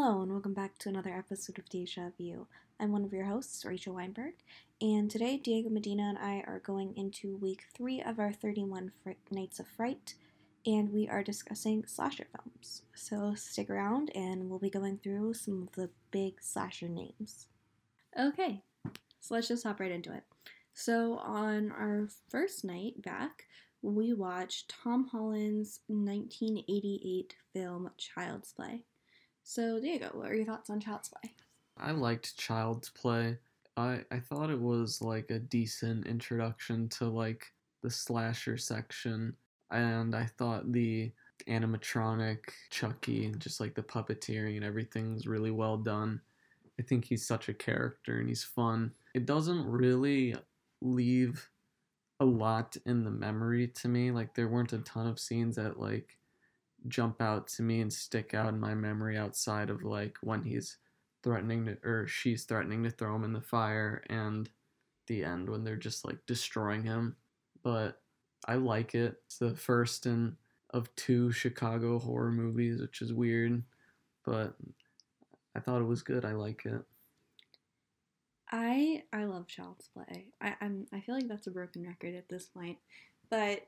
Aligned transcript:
Hello, 0.00 0.22
and 0.22 0.30
welcome 0.30 0.54
back 0.54 0.78
to 0.78 0.88
another 0.88 1.12
episode 1.12 1.58
of 1.58 1.68
Deja 1.68 2.10
View. 2.16 2.46
I'm 2.78 2.92
one 2.92 3.04
of 3.04 3.12
your 3.12 3.24
hosts, 3.24 3.64
Rachael 3.64 3.94
Weinberg, 3.94 4.34
and 4.80 5.10
today 5.10 5.36
Diego 5.36 5.70
Medina 5.70 6.04
and 6.04 6.16
I 6.16 6.44
are 6.46 6.60
going 6.60 6.96
into 6.96 7.36
week 7.38 7.64
three 7.74 8.00
of 8.00 8.20
our 8.20 8.32
31 8.32 8.92
Fr- 9.02 9.10
Nights 9.32 9.58
of 9.58 9.66
Fright, 9.66 10.14
and 10.64 10.92
we 10.92 11.08
are 11.08 11.24
discussing 11.24 11.84
slasher 11.84 12.28
films. 12.32 12.82
So 12.94 13.34
stick 13.34 13.70
around, 13.70 14.12
and 14.14 14.48
we'll 14.48 14.60
be 14.60 14.70
going 14.70 14.98
through 14.98 15.34
some 15.34 15.62
of 15.64 15.72
the 15.72 15.90
big 16.12 16.40
slasher 16.40 16.88
names. 16.88 17.48
Okay, 18.16 18.62
so 19.18 19.34
let's 19.34 19.48
just 19.48 19.64
hop 19.64 19.80
right 19.80 19.90
into 19.90 20.14
it. 20.14 20.22
So, 20.74 21.18
on 21.18 21.72
our 21.72 22.06
first 22.28 22.64
night 22.64 23.02
back, 23.02 23.46
we 23.82 24.12
watched 24.12 24.72
Tom 24.80 25.08
Holland's 25.08 25.80
1988 25.88 27.34
film 27.52 27.90
Child's 27.96 28.52
Play. 28.52 28.84
So, 29.48 29.80
Diego, 29.80 30.10
what 30.12 30.30
are 30.30 30.34
your 30.34 30.44
thoughts 30.44 30.68
on 30.68 30.78
Child's 30.78 31.08
Play? 31.08 31.32
I 31.78 31.92
liked 31.92 32.36
Child's 32.36 32.90
Play. 32.90 33.38
I 33.78 34.00
I 34.10 34.20
thought 34.20 34.50
it 34.50 34.60
was 34.60 35.00
like 35.00 35.30
a 35.30 35.38
decent 35.38 36.06
introduction 36.06 36.86
to 36.90 37.06
like 37.06 37.46
the 37.82 37.88
slasher 37.88 38.58
section, 38.58 39.34
and 39.70 40.14
I 40.14 40.26
thought 40.36 40.70
the 40.70 41.12
animatronic 41.48 42.40
Chucky, 42.68 43.24
and 43.24 43.40
just 43.40 43.58
like 43.58 43.74
the 43.74 43.82
puppeteering 43.82 44.56
and 44.56 44.64
everything's 44.66 45.26
really 45.26 45.50
well 45.50 45.78
done. 45.78 46.20
I 46.78 46.82
think 46.82 47.06
he's 47.06 47.26
such 47.26 47.48
a 47.48 47.54
character 47.54 48.18
and 48.18 48.28
he's 48.28 48.44
fun. 48.44 48.92
It 49.14 49.24
doesn't 49.24 49.66
really 49.66 50.36
leave 50.82 51.48
a 52.20 52.24
lot 52.26 52.76
in 52.84 53.02
the 53.02 53.10
memory 53.10 53.68
to 53.68 53.88
me. 53.88 54.10
Like 54.10 54.34
there 54.34 54.48
weren't 54.48 54.74
a 54.74 54.78
ton 54.80 55.06
of 55.06 55.18
scenes 55.18 55.56
that 55.56 55.80
like 55.80 56.17
jump 56.86 57.20
out 57.20 57.48
to 57.48 57.62
me 57.62 57.80
and 57.80 57.92
stick 57.92 58.34
out 58.34 58.48
in 58.48 58.60
my 58.60 58.74
memory 58.74 59.16
outside 59.16 59.70
of 59.70 59.82
like 59.82 60.16
when 60.22 60.44
he's 60.44 60.78
threatening 61.22 61.66
to 61.66 61.76
or 61.84 62.06
she's 62.06 62.44
threatening 62.44 62.84
to 62.84 62.90
throw 62.90 63.16
him 63.16 63.24
in 63.24 63.32
the 63.32 63.40
fire 63.40 64.04
and 64.08 64.48
the 65.08 65.24
end 65.24 65.48
when 65.48 65.64
they're 65.64 65.76
just 65.76 66.04
like 66.04 66.18
destroying 66.26 66.84
him. 66.84 67.16
But 67.62 68.00
I 68.46 68.54
like 68.54 68.94
it. 68.94 69.16
It's 69.26 69.38
the 69.38 69.56
first 69.56 70.06
in 70.06 70.36
of 70.70 70.94
two 70.96 71.32
Chicago 71.32 71.98
horror 71.98 72.30
movies, 72.30 72.80
which 72.80 73.00
is 73.02 73.12
weird, 73.12 73.62
but 74.24 74.54
I 75.56 75.60
thought 75.60 75.80
it 75.80 75.86
was 75.86 76.02
good. 76.02 76.24
I 76.24 76.32
like 76.32 76.64
it. 76.66 76.82
I 78.50 79.02
I 79.12 79.24
love 79.24 79.46
Child's 79.46 79.88
Play. 79.88 80.26
I, 80.40 80.54
I'm 80.60 80.86
I 80.92 81.00
feel 81.00 81.14
like 81.14 81.28
that's 81.28 81.46
a 81.46 81.50
broken 81.50 81.86
record 81.86 82.14
at 82.14 82.28
this 82.28 82.46
point, 82.46 82.78
but 83.30 83.66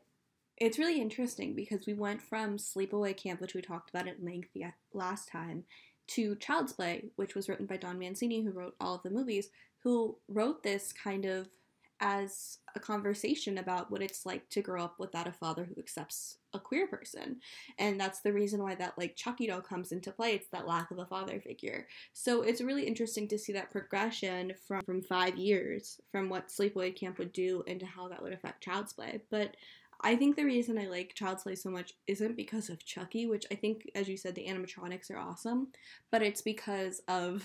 it's 0.61 0.79
really 0.79 1.01
interesting 1.01 1.55
because 1.55 1.87
we 1.87 1.95
went 1.95 2.23
from 2.23 2.59
Sleepaway 2.59 3.17
Camp, 3.17 3.41
which 3.41 3.55
we 3.55 3.63
talked 3.63 3.91
about 3.91 4.07
at 4.07 4.23
length 4.23 4.51
last 4.93 5.29
time, 5.29 5.65
to 6.09 6.37
Child's 6.37 6.73
Play, 6.73 7.07
which 7.17 7.35
was 7.35 7.49
written 7.49 7.67
by 7.67 7.77
Don 7.77 7.99
Mancini, 7.99 8.43
who 8.43 8.53
wrote 8.53 8.75
all 8.81 8.97
of 8.97 9.03
the 9.03 9.11
movies, 9.11 9.49
who 9.83 10.17
wrote 10.29 10.63
this 10.63 10.93
kind 10.93 11.25
of 11.25 11.49
as 12.03 12.59
a 12.75 12.81
conversation 12.81 13.59
about 13.59 13.91
what 13.91 14.03
it's 14.03 14.25
like 14.25 14.49
to 14.49 14.63
grow 14.63 14.83
up 14.83 14.99
without 14.99 15.27
a 15.27 15.33
father 15.33 15.65
who 15.65 15.79
accepts 15.79 16.39
a 16.55 16.59
queer 16.59 16.87
person. 16.87 17.37
And 17.79 18.01
that's 18.01 18.21
the 18.21 18.33
reason 18.33 18.63
why 18.63 18.75
that 18.77 18.97
like 18.97 19.17
Chucky 19.17 19.47
doll 19.47 19.61
comes 19.61 19.93
into 19.93 20.11
play. 20.11 20.33
It's 20.33 20.49
that 20.49 20.67
lack 20.67 20.91
of 20.91 20.99
a 20.99 21.05
father 21.05 21.41
figure. 21.41 21.87
So 22.15 22.43
it's 22.43 22.63
really 22.63 22.87
interesting 22.87 23.29
to 23.29 23.39
see 23.39 23.53
that 23.53 23.71
progression 23.71 24.55
from 24.67 24.81
from 24.91 25.03
5 25.03 25.37
years 25.37 26.01
from 26.11 26.29
what 26.29 26.49
Sleepaway 26.49 26.97
Camp 26.97 27.19
would 27.19 27.33
do 27.33 27.63
into 27.67 27.87
how 27.87 28.09
that 28.09 28.23
would 28.23 28.33
affect 28.33 28.65
Child's 28.65 28.93
Play. 28.93 29.21
But 29.31 29.57
I 30.03 30.17
think 30.17 30.37
the 30.37 30.45
reason 30.45 30.79
I 30.79 30.87
like 30.87 31.15
Child's 31.15 31.43
Play 31.43 31.55
so 31.57 31.71
much 31.71 31.93
isn't 32.07 32.37
because 32.37 32.69
of 32.71 32.85
Chucky, 32.85 33.27
which 33.27 33.45
I 33.51 33.55
think 33.55 33.91
as 33.95 34.09
you 34.09 34.17
said 34.17 34.35
the 34.35 34.47
animatronics 34.47 35.11
are 35.11 35.19
awesome, 35.19 35.69
but 36.11 36.23
it's 36.23 36.43
because 36.43 37.01
of 37.09 37.45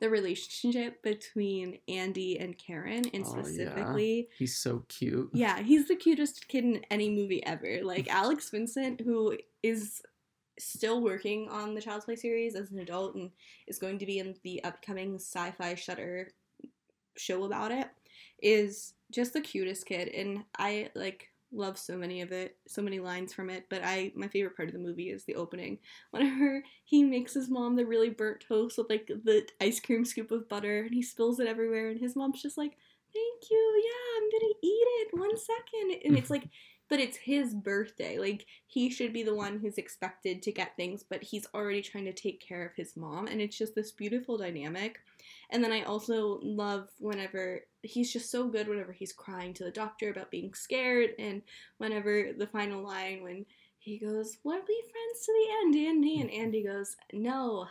the 0.00 0.10
relationship 0.10 1.00
between 1.02 1.78
Andy 1.86 2.38
and 2.40 2.58
Karen, 2.58 3.04
and 3.14 3.24
Oh, 3.24 3.36
yeah. 3.36 3.42
specifically, 3.42 4.28
He's 4.36 4.56
so 4.58 4.84
cute. 4.88 5.30
yeah, 5.32 5.60
he's 5.62 5.86
the 5.86 5.94
cutest 5.94 6.48
kid 6.48 6.64
in 6.64 6.84
any 6.90 7.08
movie 7.08 7.44
ever. 7.46 7.80
Like 7.84 8.08
Alex 8.08 8.50
Vincent, 8.50 9.00
who 9.00 9.38
is 9.62 10.02
still 10.58 11.02
working 11.02 11.48
on 11.50 11.74
the 11.74 11.80
Child's 11.80 12.04
Play 12.06 12.16
series 12.16 12.56
as 12.56 12.72
an 12.72 12.80
adult 12.80 13.14
and 13.14 13.30
is 13.68 13.78
going 13.78 13.98
to 14.00 14.06
be 14.06 14.18
in 14.18 14.34
the 14.42 14.62
upcoming 14.64 15.18
Syfy 15.18 15.76
Shutter 15.78 16.32
show 17.16 17.44
about 17.44 17.70
it, 17.70 17.86
is 18.42 18.94
just 19.12 19.34
the 19.34 19.40
cutest 19.40 19.86
kid, 19.86 20.08
and 20.08 20.42
I 20.58 20.90
like 20.96 21.28
love 21.52 21.78
so 21.78 21.96
many 21.96 22.20
of 22.22 22.32
it, 22.32 22.56
so 22.66 22.82
many 22.82 23.00
lines 23.00 23.32
from 23.34 23.50
it. 23.50 23.66
But 23.68 23.82
I, 23.84 24.12
my 24.14 24.28
favorite 24.28 24.56
part 24.56 24.68
of 24.68 24.72
the 24.72 24.80
movie 24.80 25.10
is 25.10 25.24
the 25.24 25.36
opening. 25.36 25.78
Whenever 26.10 26.64
he 26.84 27.02
makes 27.04 27.34
his 27.34 27.48
mom 27.50 27.76
the 27.76 27.86
really 27.86 28.10
burnt 28.10 28.44
toast 28.46 28.78
with 28.78 28.90
like 28.90 29.06
the 29.06 29.46
ice 29.60 29.80
cream 29.80 30.04
scoop 30.04 30.30
of 30.30 30.48
butter, 30.48 30.82
and 30.82 30.94
he 30.94 31.02
spills 31.02 31.40
it 31.40 31.48
everywhere, 31.48 31.90
and 31.90 32.00
his 32.00 32.16
mom's 32.16 32.42
just 32.42 32.58
like 32.58 32.76
thank 33.12 33.50
you. 33.50 33.82
Yeah, 33.84 34.18
I'm 34.18 34.30
gonna 34.30 34.54
eat 34.62 34.86
it. 35.00 35.08
One 35.12 35.36
second. 35.36 36.00
And 36.04 36.18
it's 36.18 36.30
like, 36.30 36.48
but 36.88 37.00
it's 37.00 37.16
his 37.16 37.54
birthday. 37.54 38.18
Like, 38.18 38.46
he 38.66 38.90
should 38.90 39.12
be 39.12 39.22
the 39.22 39.34
one 39.34 39.58
who's 39.58 39.78
expected 39.78 40.42
to 40.42 40.52
get 40.52 40.76
things, 40.76 41.04
but 41.08 41.22
he's 41.22 41.46
already 41.54 41.82
trying 41.82 42.04
to 42.06 42.12
take 42.12 42.40
care 42.46 42.64
of 42.66 42.74
his 42.74 42.96
mom. 42.96 43.26
And 43.26 43.40
it's 43.40 43.56
just 43.56 43.74
this 43.74 43.92
beautiful 43.92 44.36
dynamic. 44.38 44.98
And 45.50 45.62
then 45.62 45.72
I 45.72 45.82
also 45.82 46.40
love 46.42 46.88
whenever 46.98 47.62
he's 47.82 48.12
just 48.12 48.30
so 48.30 48.48
good 48.48 48.68
whenever 48.68 48.92
he's 48.92 49.12
crying 49.12 49.54
to 49.54 49.64
the 49.64 49.70
doctor 49.70 50.10
about 50.10 50.30
being 50.30 50.54
scared. 50.54 51.10
And 51.18 51.42
whenever 51.78 52.32
the 52.36 52.46
final 52.46 52.82
line, 52.82 53.22
when 53.22 53.46
he 53.78 53.98
goes, 53.98 54.38
We'll 54.44 54.64
be 54.64 54.80
friends 54.90 55.26
to 55.26 55.32
the 55.32 55.54
end, 55.62 55.88
Andy. 55.88 56.20
And 56.20 56.30
Andy 56.30 56.62
goes, 56.62 56.96
No, 57.12 57.66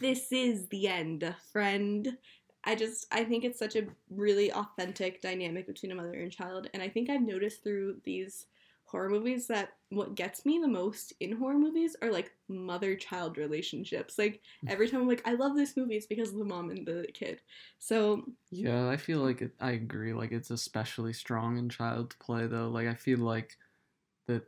this 0.00 0.32
is 0.32 0.66
the 0.68 0.88
end, 0.88 1.34
friend. 1.52 2.16
I 2.64 2.74
just 2.74 3.06
I 3.10 3.24
think 3.24 3.44
it's 3.44 3.58
such 3.58 3.76
a 3.76 3.86
really 4.10 4.52
authentic 4.52 5.22
dynamic 5.22 5.66
between 5.66 5.92
a 5.92 5.94
mother 5.94 6.14
and 6.14 6.30
child, 6.30 6.68
and 6.74 6.82
I 6.82 6.88
think 6.88 7.08
I've 7.08 7.22
noticed 7.22 7.62
through 7.62 7.96
these 8.04 8.46
horror 8.90 9.08
movies 9.08 9.46
that 9.46 9.74
what 9.90 10.14
gets 10.14 10.44
me 10.44 10.58
the 10.58 10.68
most 10.68 11.12
in 11.20 11.32
horror 11.32 11.58
movies 11.58 11.96
are 12.02 12.10
like 12.10 12.32
mother 12.48 12.96
child 12.96 13.38
relationships. 13.38 14.18
Like 14.18 14.40
mm. 14.64 14.70
every 14.70 14.88
time 14.88 15.02
I'm 15.02 15.08
like 15.08 15.22
I 15.26 15.34
love 15.34 15.56
this 15.56 15.76
movie, 15.76 15.96
it's 15.96 16.06
because 16.06 16.30
of 16.30 16.38
the 16.38 16.44
mom 16.44 16.70
and 16.70 16.86
the 16.86 17.06
kid. 17.14 17.40
So 17.78 18.24
Yeah, 18.50 18.88
I 18.88 18.96
feel 18.96 19.20
like 19.20 19.42
it, 19.42 19.52
I 19.60 19.72
agree. 19.72 20.12
Like 20.12 20.32
it's 20.32 20.50
especially 20.50 21.12
strong 21.12 21.58
in 21.58 21.68
Child's 21.68 22.16
Play 22.16 22.46
though. 22.46 22.68
Like 22.68 22.88
I 22.88 22.94
feel 22.94 23.18
like 23.18 23.56
that 24.26 24.42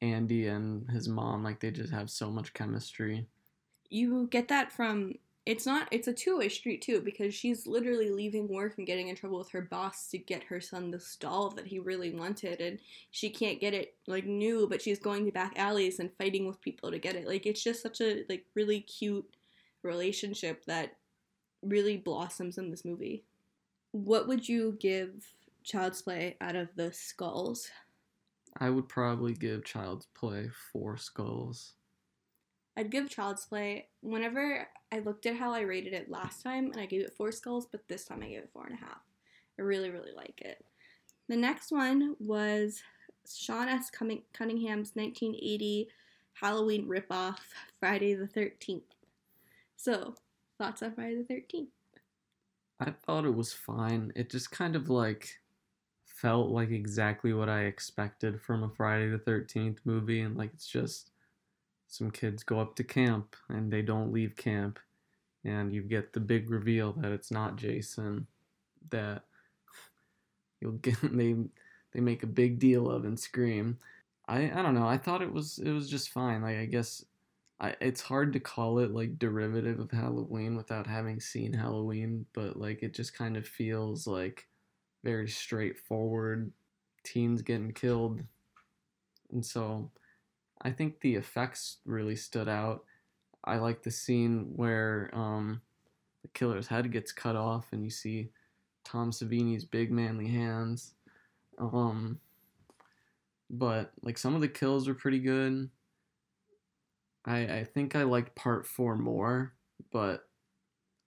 Andy 0.00 0.48
and 0.48 0.88
his 0.90 1.08
mom, 1.08 1.44
like 1.44 1.60
they 1.60 1.70
just 1.70 1.92
have 1.92 2.10
so 2.10 2.30
much 2.30 2.54
chemistry. 2.54 3.26
you 3.90 4.26
get 4.30 4.48
that 4.48 4.72
from 4.72 5.14
it's 5.46 5.66
not 5.66 5.86
it's 5.90 6.08
a 6.08 6.12
two-way 6.12 6.48
street 6.48 6.80
too 6.80 7.00
because 7.00 7.34
she's 7.34 7.66
literally 7.66 8.10
leaving 8.10 8.48
work 8.48 8.78
and 8.78 8.86
getting 8.86 9.08
in 9.08 9.16
trouble 9.16 9.38
with 9.38 9.50
her 9.50 9.60
boss 9.60 10.08
to 10.08 10.16
get 10.16 10.42
her 10.44 10.60
son 10.60 10.90
the 10.90 11.04
doll 11.20 11.50
that 11.50 11.66
he 11.66 11.78
really 11.78 12.14
wanted 12.14 12.60
and 12.62 12.78
she 13.10 13.28
can't 13.28 13.60
get 13.60 13.74
it 13.74 13.94
like 14.06 14.24
new 14.24 14.66
but 14.66 14.80
she's 14.80 14.98
going 14.98 15.26
to 15.26 15.32
back 15.32 15.52
alleys 15.56 15.98
and 15.98 16.10
fighting 16.16 16.46
with 16.46 16.60
people 16.62 16.90
to 16.90 16.98
get 16.98 17.14
it. 17.14 17.26
Like 17.26 17.44
it's 17.44 17.62
just 17.62 17.82
such 17.82 18.00
a 18.00 18.24
like 18.28 18.46
really 18.54 18.80
cute 18.80 19.28
relationship 19.82 20.64
that 20.64 20.96
really 21.62 21.98
blossoms 21.98 22.56
in 22.56 22.70
this 22.70 22.84
movie. 22.84 23.24
What 23.92 24.26
would 24.26 24.48
you 24.48 24.76
give 24.80 25.26
child's 25.62 26.00
play 26.00 26.36
out 26.40 26.56
of 26.56 26.68
the 26.74 26.92
skulls? 26.92 27.68
I 28.58 28.70
would 28.70 28.88
probably 28.88 29.34
give 29.34 29.64
Child's 29.64 30.06
Play 30.14 30.48
four 30.72 30.96
skulls. 30.96 31.72
I'd 32.76 32.90
give 32.90 33.08
Child's 33.08 33.46
Play 33.46 33.88
whenever 34.00 34.68
I 34.90 34.98
looked 34.98 35.26
at 35.26 35.36
how 35.36 35.52
I 35.52 35.60
rated 35.60 35.92
it 35.92 36.10
last 36.10 36.42
time, 36.42 36.72
and 36.72 36.80
I 36.80 36.86
gave 36.86 37.02
it 37.02 37.14
four 37.16 37.30
skulls, 37.32 37.66
but 37.70 37.86
this 37.88 38.04
time 38.04 38.22
I 38.22 38.28
gave 38.28 38.38
it 38.38 38.50
four 38.52 38.66
and 38.66 38.74
a 38.74 38.84
half. 38.84 39.02
I 39.58 39.62
really, 39.62 39.90
really 39.90 40.12
like 40.16 40.40
it. 40.40 40.64
The 41.28 41.36
next 41.36 41.70
one 41.70 42.16
was 42.18 42.82
Sean 43.32 43.68
S. 43.68 43.90
Cunningham's 43.90 44.92
1980 44.94 45.88
Halloween 46.34 46.88
ripoff, 46.88 47.38
Friday 47.78 48.14
the 48.14 48.26
13th. 48.26 48.82
So, 49.76 50.14
thoughts 50.58 50.82
on 50.82 50.92
Friday 50.94 51.22
the 51.22 51.34
13th? 51.34 51.68
I 52.80 52.90
thought 52.90 53.24
it 53.24 53.34
was 53.34 53.52
fine. 53.52 54.12
It 54.16 54.30
just 54.30 54.50
kind 54.50 54.74
of 54.74 54.90
like 54.90 55.38
felt 56.04 56.50
like 56.50 56.70
exactly 56.70 57.32
what 57.32 57.48
I 57.48 57.62
expected 57.62 58.40
from 58.40 58.64
a 58.64 58.68
Friday 58.68 59.08
the 59.08 59.18
13th 59.18 59.78
movie. 59.84 60.22
And 60.22 60.36
like 60.36 60.50
it's 60.52 60.66
just 60.66 61.10
some 61.94 62.10
kids 62.10 62.42
go 62.42 62.58
up 62.58 62.74
to 62.76 62.84
camp 62.84 63.36
and 63.48 63.72
they 63.72 63.82
don't 63.82 64.12
leave 64.12 64.36
camp. 64.36 64.78
And 65.44 65.72
you 65.72 65.82
get 65.82 66.12
the 66.12 66.20
big 66.20 66.50
reveal 66.50 66.92
that 66.94 67.12
it's 67.12 67.30
not 67.30 67.56
Jason 67.56 68.26
that 68.90 69.22
you'll 70.60 70.72
get 70.72 70.96
they 71.02 71.36
they 71.92 72.00
make 72.00 72.22
a 72.22 72.28
big 72.28 72.58
deal 72.58 72.90
of 72.90 73.04
and 73.04 73.18
scream. 73.18 73.78
I 74.26 74.50
I 74.50 74.62
don't 74.62 74.74
know. 74.74 74.88
I 74.88 74.98
thought 74.98 75.22
it 75.22 75.32
was 75.32 75.58
it 75.58 75.70
was 75.70 75.88
just 75.88 76.10
fine. 76.10 76.42
Like 76.42 76.58
I 76.58 76.64
guess 76.64 77.04
I, 77.60 77.76
it's 77.80 78.00
hard 78.00 78.32
to 78.32 78.40
call 78.40 78.80
it 78.80 78.90
like 78.90 79.18
derivative 79.18 79.78
of 79.78 79.90
Halloween 79.90 80.56
without 80.56 80.86
having 80.86 81.20
seen 81.20 81.52
Halloween, 81.52 82.26
but 82.32 82.56
like 82.58 82.82
it 82.82 82.94
just 82.94 83.16
kind 83.16 83.36
of 83.36 83.46
feels 83.46 84.06
like 84.06 84.48
very 85.04 85.28
straightforward 85.28 86.50
teens 87.04 87.42
getting 87.42 87.72
killed. 87.72 88.22
And 89.30 89.44
so 89.44 89.90
I 90.64 90.72
think 90.72 91.00
the 91.00 91.14
effects 91.16 91.78
really 91.84 92.16
stood 92.16 92.48
out. 92.48 92.84
I 93.44 93.56
like 93.58 93.82
the 93.82 93.90
scene 93.90 94.52
where 94.56 95.10
um, 95.12 95.62
the 96.22 96.28
killer's 96.28 96.68
head 96.68 96.90
gets 96.90 97.12
cut 97.12 97.36
off, 97.36 97.72
and 97.72 97.84
you 97.84 97.90
see 97.90 98.30
Tom 98.84 99.10
Savini's 99.10 99.64
big 99.64 99.92
manly 99.92 100.28
hands. 100.28 100.94
Um, 101.58 102.20
but 103.50 103.92
like 104.02 104.18
some 104.18 104.34
of 104.34 104.40
the 104.40 104.48
kills 104.48 104.88
are 104.88 104.94
pretty 104.94 105.18
good. 105.20 105.70
I 107.24 107.58
I 107.58 107.64
think 107.64 107.94
I 107.96 108.02
liked 108.04 108.34
part 108.34 108.66
four 108.66 108.96
more, 108.96 109.54
but 109.90 110.28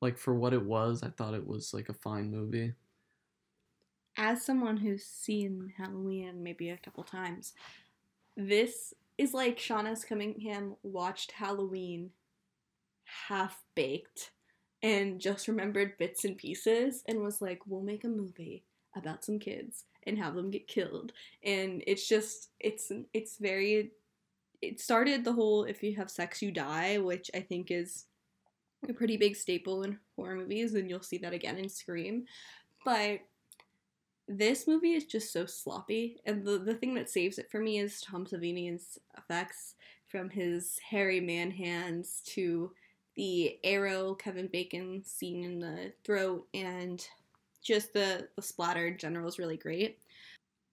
like 0.02 0.18
for 0.18 0.36
what 0.36 0.54
it 0.54 0.66
was, 0.66 1.04
I 1.04 1.10
thought 1.10 1.34
it 1.34 1.48
was 1.48 1.74
like 1.74 1.90
a 1.90 1.94
fine 1.94 2.32
movie. 2.32 2.74
As 4.18 4.44
someone 4.44 4.78
who's 4.78 5.06
seen 5.06 5.74
Halloween 5.78 6.44
maybe 6.44 6.70
a 6.70 6.78
couple 6.78 7.04
times, 7.04 7.54
this 8.36 8.94
is 9.18 9.34
like 9.34 9.60
Sean 9.60 9.88
S. 9.88 10.04
Cunningham 10.04 10.76
watched 10.84 11.32
Halloween 11.32 12.12
half 13.28 13.64
baked 13.76 14.32
and 14.84 15.20
just 15.20 15.48
remembered 15.48 15.98
bits 15.98 16.24
and 16.24 16.38
pieces 16.38 17.04
and 17.08 17.20
was 17.22 17.42
like, 17.42 17.60
we'll 17.66 17.82
make 17.82 18.04
a 18.04 18.10
movie 18.10 18.64
about 18.96 19.24
some 19.24 19.40
kids 19.40 19.86
and 20.06 20.18
have 20.18 20.36
them 20.36 20.52
get 20.52 20.68
killed. 20.68 21.12
And 21.44 21.84
it's 21.88 22.08
just 22.08 22.50
it's 22.60 22.92
it's 23.14 23.38
very 23.38 23.92
it 24.62 24.80
started 24.80 25.24
the 25.24 25.34
whole 25.34 25.64
if 25.66 25.84
you 25.84 25.96
have 25.96 26.10
sex 26.10 26.42
you 26.42 26.52
die, 26.52 26.98
which 26.98 27.30
I 27.34 27.42
think 27.42 27.72
is 27.72 28.06
a 28.88 28.94
pretty 28.94 29.18
big 29.18 29.36
staple 29.36 29.84
in 29.84 30.00
horror 30.16 30.36
movies, 30.36 30.74
and 30.74 30.90
you'll 30.90 31.02
see 31.02 31.18
that 31.20 31.34
again 31.34 31.58
in 31.58 31.70
Scream. 31.70 32.26
But 32.86 33.20
this 34.28 34.68
movie 34.68 34.94
is 34.94 35.06
just 35.06 35.32
so 35.32 35.46
sloppy, 35.46 36.20
and 36.26 36.46
the, 36.46 36.60
the 36.60 36.76
thing 36.76 36.94
that 36.96 37.10
saves 37.10 37.38
it 37.38 37.50
for 37.50 37.60
me 37.60 37.80
is 37.80 38.02
Tom 38.02 38.26
Savini's 38.26 39.00
effects 39.18 39.76
from 40.08 40.30
his 40.30 40.80
hairy 40.90 41.20
man 41.20 41.52
hands 41.52 42.22
to 42.28 42.72
the 43.16 43.58
arrow 43.64 44.14
Kevin 44.16 44.48
Bacon 44.48 45.04
scene 45.04 45.44
in 45.44 45.60
the 45.60 45.92
throat 46.06 46.48
and 46.54 47.06
just 47.64 47.92
the 47.92 48.30
the 48.36 48.42
splatter 48.42 48.88
in 48.88 48.98
general 48.98 49.28
is 49.28 49.40
really 49.40 49.58
great. 49.58 50.00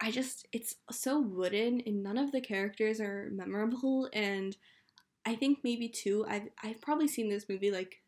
I 0.00 0.10
just 0.10 0.46
it's 0.52 0.76
so 0.90 1.20
wooden 1.20 1.80
and 1.86 2.02
none 2.02 2.18
of 2.18 2.30
the 2.30 2.40
characters 2.40 3.00
are 3.00 3.30
memorable 3.32 4.08
and 4.12 4.56
I 5.26 5.34
think 5.34 5.60
maybe 5.64 5.88
too 5.88 6.26
I've 6.28 6.48
I've 6.62 6.80
probably 6.80 7.08
seen 7.08 7.28
this 7.28 7.48
movie 7.48 7.70
like 7.70 8.02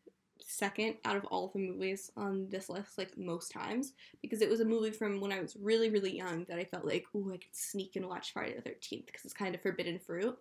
second 0.45 0.95
out 1.05 1.15
of 1.15 1.25
all 1.25 1.49
the 1.49 1.59
movies 1.59 2.11
on 2.17 2.47
this 2.49 2.69
list 2.69 2.97
like 2.97 3.17
most 3.17 3.51
times 3.51 3.93
because 4.21 4.41
it 4.41 4.49
was 4.49 4.59
a 4.59 4.65
movie 4.65 4.91
from 4.91 5.19
when 5.19 5.31
I 5.31 5.39
was 5.39 5.55
really 5.59 5.89
really 5.89 6.15
young 6.15 6.45
that 6.45 6.59
I 6.59 6.63
felt 6.63 6.85
like 6.85 7.05
oh 7.15 7.29
I 7.29 7.37
could 7.37 7.53
sneak 7.55 7.95
and 7.95 8.07
watch 8.07 8.33
Friday 8.33 8.55
the 8.55 8.69
13th 8.69 9.05
because 9.05 9.25
it's 9.25 9.33
kind 9.33 9.55
of 9.55 9.61
forbidden 9.61 9.99
fruit. 9.99 10.37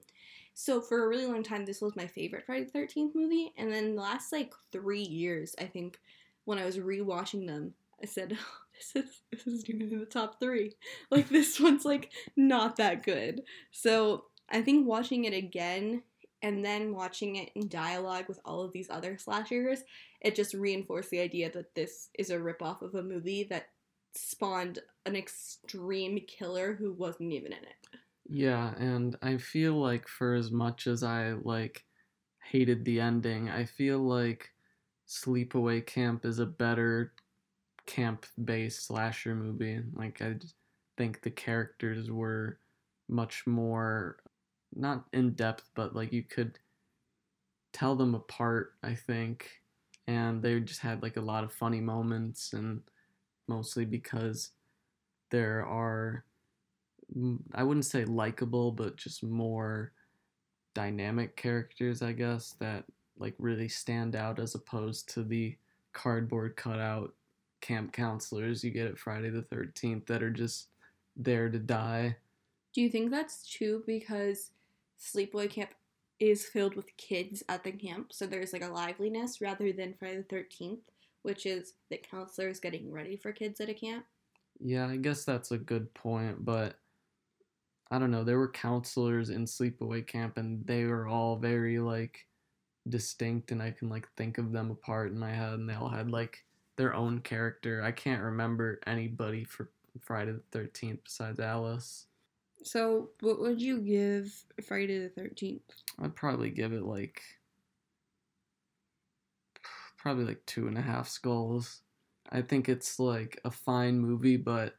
So 0.55 0.81
for 0.81 1.05
a 1.05 1.09
really 1.09 1.27
long 1.27 1.43
time 1.43 1.65
this 1.65 1.81
was 1.81 1.97
my 1.97 2.07
favorite 2.07 2.45
Friday 2.47 2.65
the 2.73 2.79
13th 2.79 3.15
movie 3.15 3.53
and 3.57 3.73
then 3.73 3.95
the 3.95 4.03
last 4.03 4.33
like 4.33 4.53
3 4.73 5.01
years 5.01 5.55
I 5.59 5.65
think 5.65 5.99
when 6.45 6.59
I 6.59 6.65
was 6.65 6.79
rewatching 6.79 7.47
them 7.47 7.75
I 8.03 8.07
said 8.07 8.37
oh, 8.39 8.59
this 8.95 9.05
is 9.05 9.23
this 9.31 9.47
is 9.47 9.69
even 9.69 9.93
in 9.93 10.01
the 10.01 10.07
top 10.07 10.41
3. 10.41 10.73
Like 11.11 11.29
this 11.29 11.61
one's 11.61 11.85
like 11.85 12.11
not 12.37 12.77
that 12.77 13.03
good. 13.03 13.43
So 13.71 14.25
I 14.49 14.63
think 14.63 14.87
watching 14.87 15.25
it 15.25 15.35
again 15.35 16.03
and 16.47 16.65
then 16.65 16.95
watching 16.95 17.35
it 17.35 17.51
in 17.57 17.67
dialogue 17.67 18.27
with 18.29 18.39
all 18.45 18.63
of 18.63 18.73
these 18.73 18.89
other 18.89 19.19
slashers, 19.19 19.81
it 20.21 20.37
just 20.37 20.55
reinforced 20.55 21.11
the 21.11 21.19
idea 21.19 21.51
that 21.51 21.75
this 21.75 22.09
is 22.21 22.31
a 22.31 22.37
ripoff 22.37 22.83
of 22.83 22.95
a 22.95 23.03
movie 23.03 23.43
that 23.51 23.71
spawned 24.15 24.79
an 25.07 25.17
extreme 25.17 26.21
killer 26.29 26.73
who 26.73 26.93
wasn't 26.93 27.33
even 27.33 27.53
in 27.53 27.59
it. 27.59 27.99
Yeah, 28.29 28.77
and 28.77 29.17
I 29.23 29.39
feel 29.39 29.75
like 29.75 30.07
for 30.07 30.35
as 30.35 30.53
much 30.53 30.87
as 30.87 31.03
I 31.03 31.33
like 31.33 31.85
hated 32.45 32.85
the 32.85 33.01
ending, 33.01 33.51
I 33.51 33.65
feel 33.65 33.99
like 33.99 34.49
Sleepaway 35.09 35.85
Camp 35.85 36.25
is 36.25 36.39
a 36.39 36.47
better 36.47 37.13
camp-based 37.87 38.87
slasher 38.87 39.35
movie. 39.35 39.81
Like 39.95 40.23
I 40.23 40.37
think 40.97 41.23
the 41.23 41.31
characters 41.31 42.09
were 42.09 42.61
much 43.09 43.49
more 43.49 44.19
not 44.75 45.05
in 45.13 45.33
depth, 45.33 45.71
but 45.75 45.95
like 45.95 46.13
you 46.13 46.23
could 46.23 46.59
tell 47.73 47.95
them 47.95 48.15
apart, 48.15 48.75
I 48.83 48.95
think. 48.95 49.51
And 50.07 50.43
they 50.43 50.61
just 50.61 50.81
had 50.81 51.03
like 51.03 51.17
a 51.17 51.21
lot 51.23 51.45
of 51.45 51.53
funny 51.53 51.81
moments, 51.81 52.53
and 52.53 52.81
mostly 53.49 53.85
because 53.85 54.51
there 55.31 55.67
are, 55.67 56.25
I 57.55 57.63
wouldn't 57.63 57.87
say 57.87 58.05
likable, 58.05 58.71
but 58.71 58.97
just 58.97 59.23
more 59.23 59.93
dynamic 60.75 61.37
characters, 61.37 62.03
I 62.03 62.13
guess, 62.13 62.55
that 62.61 62.85
like 63.19 63.35
really 63.39 63.69
stand 63.69 64.15
out 64.15 64.39
as 64.39 64.55
opposed 64.55 65.09
to 65.15 65.25
the 65.25 65.57
cardboard 65.93 66.55
cutout 66.57 67.15
camp 67.63 67.93
counselors 67.93 68.63
you 68.63 68.71
get 68.71 68.87
at 68.87 68.99
Friday 68.99 69.31
the 69.31 69.43
13th 69.43 70.07
that 70.07 70.23
are 70.23 70.31
just 70.31 70.69
there 71.17 71.49
to 71.49 71.59
die. 71.59 72.15
Do 72.75 72.83
you 72.83 72.91
think 72.91 73.11
that's 73.11 73.49
true 73.49 73.83
because 73.87 74.51
sleepaway 74.99 75.51
camp 75.51 75.71
is 76.19 76.47
filled 76.47 76.75
with 76.75 76.97
kids 76.97 77.43
at 77.49 77.63
the 77.65 77.73
camp, 77.73 78.13
so 78.13 78.27
there's 78.27 78.53
like 78.53 78.65
a 78.65 78.69
liveliness 78.69 79.41
rather 79.41 79.73
than 79.73 79.95
Friday 79.99 80.25
the 80.29 80.35
13th, 80.35 80.79
which 81.23 81.47
is 81.47 81.75
the 81.91 81.99
counselors 81.99 82.61
getting 82.61 82.91
ready 82.91 83.17
for 83.17 83.33
kids 83.33 83.61
at 83.61 83.69
a 83.69 83.75
camp. 83.75 84.05
Yeah, 84.59 84.87
I 84.87 84.97
guess 84.97 85.25
that's 85.25 85.51
a 85.51 85.59
good 85.59 85.93
point, 85.93 86.45
but 86.45 86.79
I 87.91 87.99
don't 87.99 88.11
know. 88.11 88.25
There 88.25 88.39
were 88.39 88.51
counselors 88.51 89.31
in 89.31 89.45
sleepaway 89.45 90.07
camp, 90.07 90.39
and 90.39 90.67
they 90.67 90.85
were 90.85 91.07
all 91.07 91.37
very 91.37 91.79
like 91.79 92.27
distinct, 92.89 93.53
and 93.53 93.63
I 93.63 93.71
can 93.71 93.89
like 93.89 94.09
think 94.17 94.39
of 94.39 94.53
them 94.53 94.71
apart 94.71 95.13
in 95.13 95.19
my 95.19 95.33
head, 95.33 95.55
and 95.55 95.69
they 95.69 95.75
all 95.75 95.89
had 95.89 96.11
like 96.11 96.45
their 96.77 96.95
own 96.95 97.21
character. 97.21 97.83
I 97.83 97.93
can't 97.93 98.23
remember 98.23 98.81
anybody 98.87 99.45
for 99.45 99.71
Friday 100.01 100.33
the 100.51 100.59
13th 100.59 100.99
besides 101.05 101.41
Alice. 101.41 102.07
So, 102.67 103.11
what 103.21 103.39
would 103.39 103.63
you 103.63 103.79
give 103.79 104.45
Friday 104.67 104.99
the 104.99 105.09
13th? 105.09 105.63
I'd 106.01 106.17
probably 106.17 106.51
give 106.51 106.73
it 106.73 106.83
like 106.83 107.23
probably 109.97 110.25
like 110.25 110.45
two 110.47 110.67
and 110.67 110.77
a 110.77 110.83
half 110.83 111.09
skulls. 111.09 111.83
I 112.31 112.43
think 112.43 112.69
it's 112.69 112.99
like 112.99 113.41
a 113.45 113.53
fine 113.53 114.01
movie, 114.01 114.37
but 114.37 114.75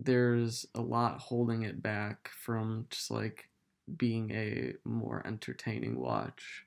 there's 0.00 0.66
a 0.74 0.80
lot 0.80 1.20
holding 1.20 1.62
it 1.62 1.80
back 1.80 2.28
from 2.28 2.86
just 2.90 3.12
like 3.12 3.50
being 3.96 4.32
a 4.32 4.74
more 4.84 5.22
entertaining 5.24 6.00
watch. 6.00 6.66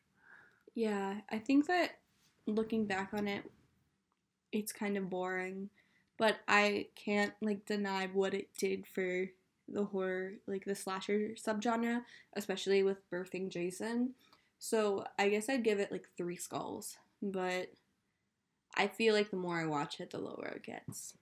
Yeah, 0.74 1.20
I 1.30 1.40
think 1.40 1.68
that 1.68 2.00
looking 2.46 2.86
back 2.86 3.10
on 3.14 3.28
it, 3.28 3.44
it's 4.54 4.72
kind 4.72 4.96
of 4.96 5.10
boring, 5.10 5.70
but 6.18 6.38
I 6.48 6.88
can't 6.96 7.34
like 7.42 7.66
deny 7.66 8.08
what 8.08 8.34
it 8.34 8.48
did 8.58 8.88
for 8.88 9.28
the 9.72 9.86
horror, 9.86 10.34
like 10.48 10.66
the 10.66 10.76
slasher 10.76 11.32
subgenre, 11.36 12.02
especially 12.36 12.84
with 12.84 13.10
birthing 13.12 13.50
Jason. 13.50 14.14
So 14.58 15.06
I 15.18 15.30
guess 15.30 15.50
I'd 15.50 15.64
give 15.64 15.80
it 15.80 15.92
like 15.92 16.08
three 16.18 16.36
skulls, 16.36 16.98
but 17.22 17.72
I 18.76 18.88
feel 18.88 19.14
like 19.14 19.32
the 19.32 19.38
more 19.38 19.60
I 19.60 19.66
watch 19.66 20.00
it, 20.00 20.12
the 20.12 20.20
lower 20.20 20.54
it 20.56 20.64
gets. 20.64 21.14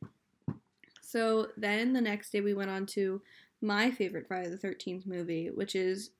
So 1.01 1.47
then 1.55 1.93
the 1.93 2.01
next 2.01 2.31
day 2.31 2.41
we 2.41 2.53
went 2.53 2.69
on 2.69 2.85
to 2.87 3.21
my 3.61 3.91
favorite 3.91 4.27
Friday 4.27 4.49
the 4.49 4.57
13th 4.57 5.05
movie, 5.05 5.49
which 5.49 5.75
is 5.75 6.11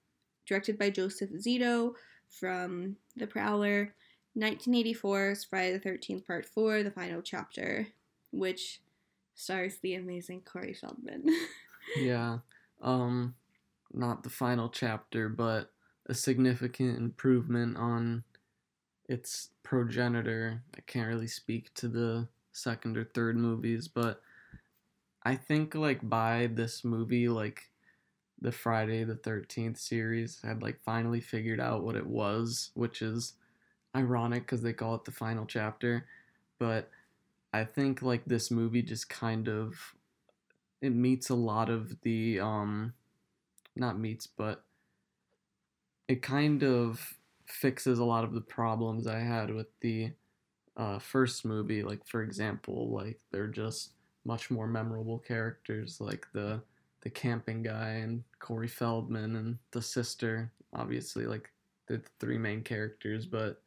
directed 0.46 0.78
by 0.78 0.90
Joseph 0.90 1.32
Zito 1.32 1.94
from 2.30 2.96
The 3.16 3.28
Prowler, 3.28 3.94
1984's 4.38 5.44
Friday 5.44 5.78
the 5.78 5.90
13th 5.90 6.26
Part 6.26 6.46
4, 6.46 6.84
the 6.84 6.92
final 6.92 7.22
chapter, 7.22 7.88
which 8.32 8.82
stars 9.36 9.78
the 9.82 9.96
amazing 9.96 10.42
Corey 10.42 10.74
Feldman. 10.74 11.26
yeah. 11.96 12.40
Um 12.82 13.36
not 13.94 14.24
the 14.24 14.30
final 14.30 14.70
chapter, 14.70 15.30
but 15.30 15.72
a 16.08 16.14
significant 16.14 16.98
improvement 16.98 17.78
on 17.78 18.24
its 19.10 19.50
progenitor. 19.64 20.64
I 20.78 20.82
can't 20.82 21.08
really 21.08 21.28
speak 21.28 21.74
to 21.76 21.88
the 21.88 22.28
second 22.54 22.98
or 22.98 23.06
third 23.06 23.38
movies, 23.38 23.88
but 23.88 24.22
I 25.24 25.36
think 25.36 25.76
like 25.76 26.08
by 26.08 26.48
this 26.48 26.84
movie 26.84 27.28
like 27.30 27.70
the 28.42 28.52
Friday 28.52 29.04
the 29.04 29.16
13th 29.16 29.78
series 29.80 30.42
had 30.44 30.62
like 30.64 30.80
finally 30.82 31.22
figured 31.22 31.60
out 31.60 31.84
what 31.84 31.96
it 31.96 32.08
was, 32.08 32.72
which 32.76 33.02
is 33.02 33.34
ironic 33.96 34.48
cuz 34.48 34.62
they 34.62 34.74
call 34.74 34.96
it 34.96 35.06
the 35.06 35.12
final 35.12 35.46
chapter, 35.48 36.08
but 36.60 36.92
I 37.54 37.66
think 37.66 38.02
like 38.04 38.26
this 38.26 38.52
movie 38.52 38.84
just 38.84 39.10
kind 39.10 39.50
of 39.50 39.96
it 40.82 40.94
meets 40.94 41.30
a 41.30 41.36
lot 41.36 41.70
of 41.70 42.02
the 42.02 42.40
um 42.40 42.94
not 43.76 44.00
meets 44.00 44.28
but 44.28 44.64
it 46.08 46.22
kind 46.22 46.64
of 46.64 47.18
fixes 47.46 48.00
a 48.00 48.06
lot 48.06 48.24
of 48.24 48.34
the 48.34 48.42
problems 48.42 49.08
I 49.08 49.20
had 49.20 49.54
with 49.54 49.68
the 49.82 50.12
uh, 50.76 51.00
first 51.00 51.46
movie. 51.46 51.84
Like 51.84 52.06
for 52.06 52.22
example, 52.22 52.90
like 52.92 53.20
they're 53.32 53.48
just 53.48 53.92
much 54.26 54.52
more 54.52 54.68
memorable 54.68 55.20
characters, 55.20 56.00
like 56.00 56.28
the 56.34 56.62
the 57.02 57.10
camping 57.10 57.64
guy 57.64 57.90
and 57.90 58.24
Corey 58.40 58.68
Feldman 58.68 59.36
and 59.36 59.58
the 59.72 59.82
sister. 59.82 60.52
Obviously, 60.74 61.26
like 61.26 61.50
the 61.88 62.02
three 62.20 62.38
main 62.38 62.62
characters, 62.64 63.26
but 63.26 63.62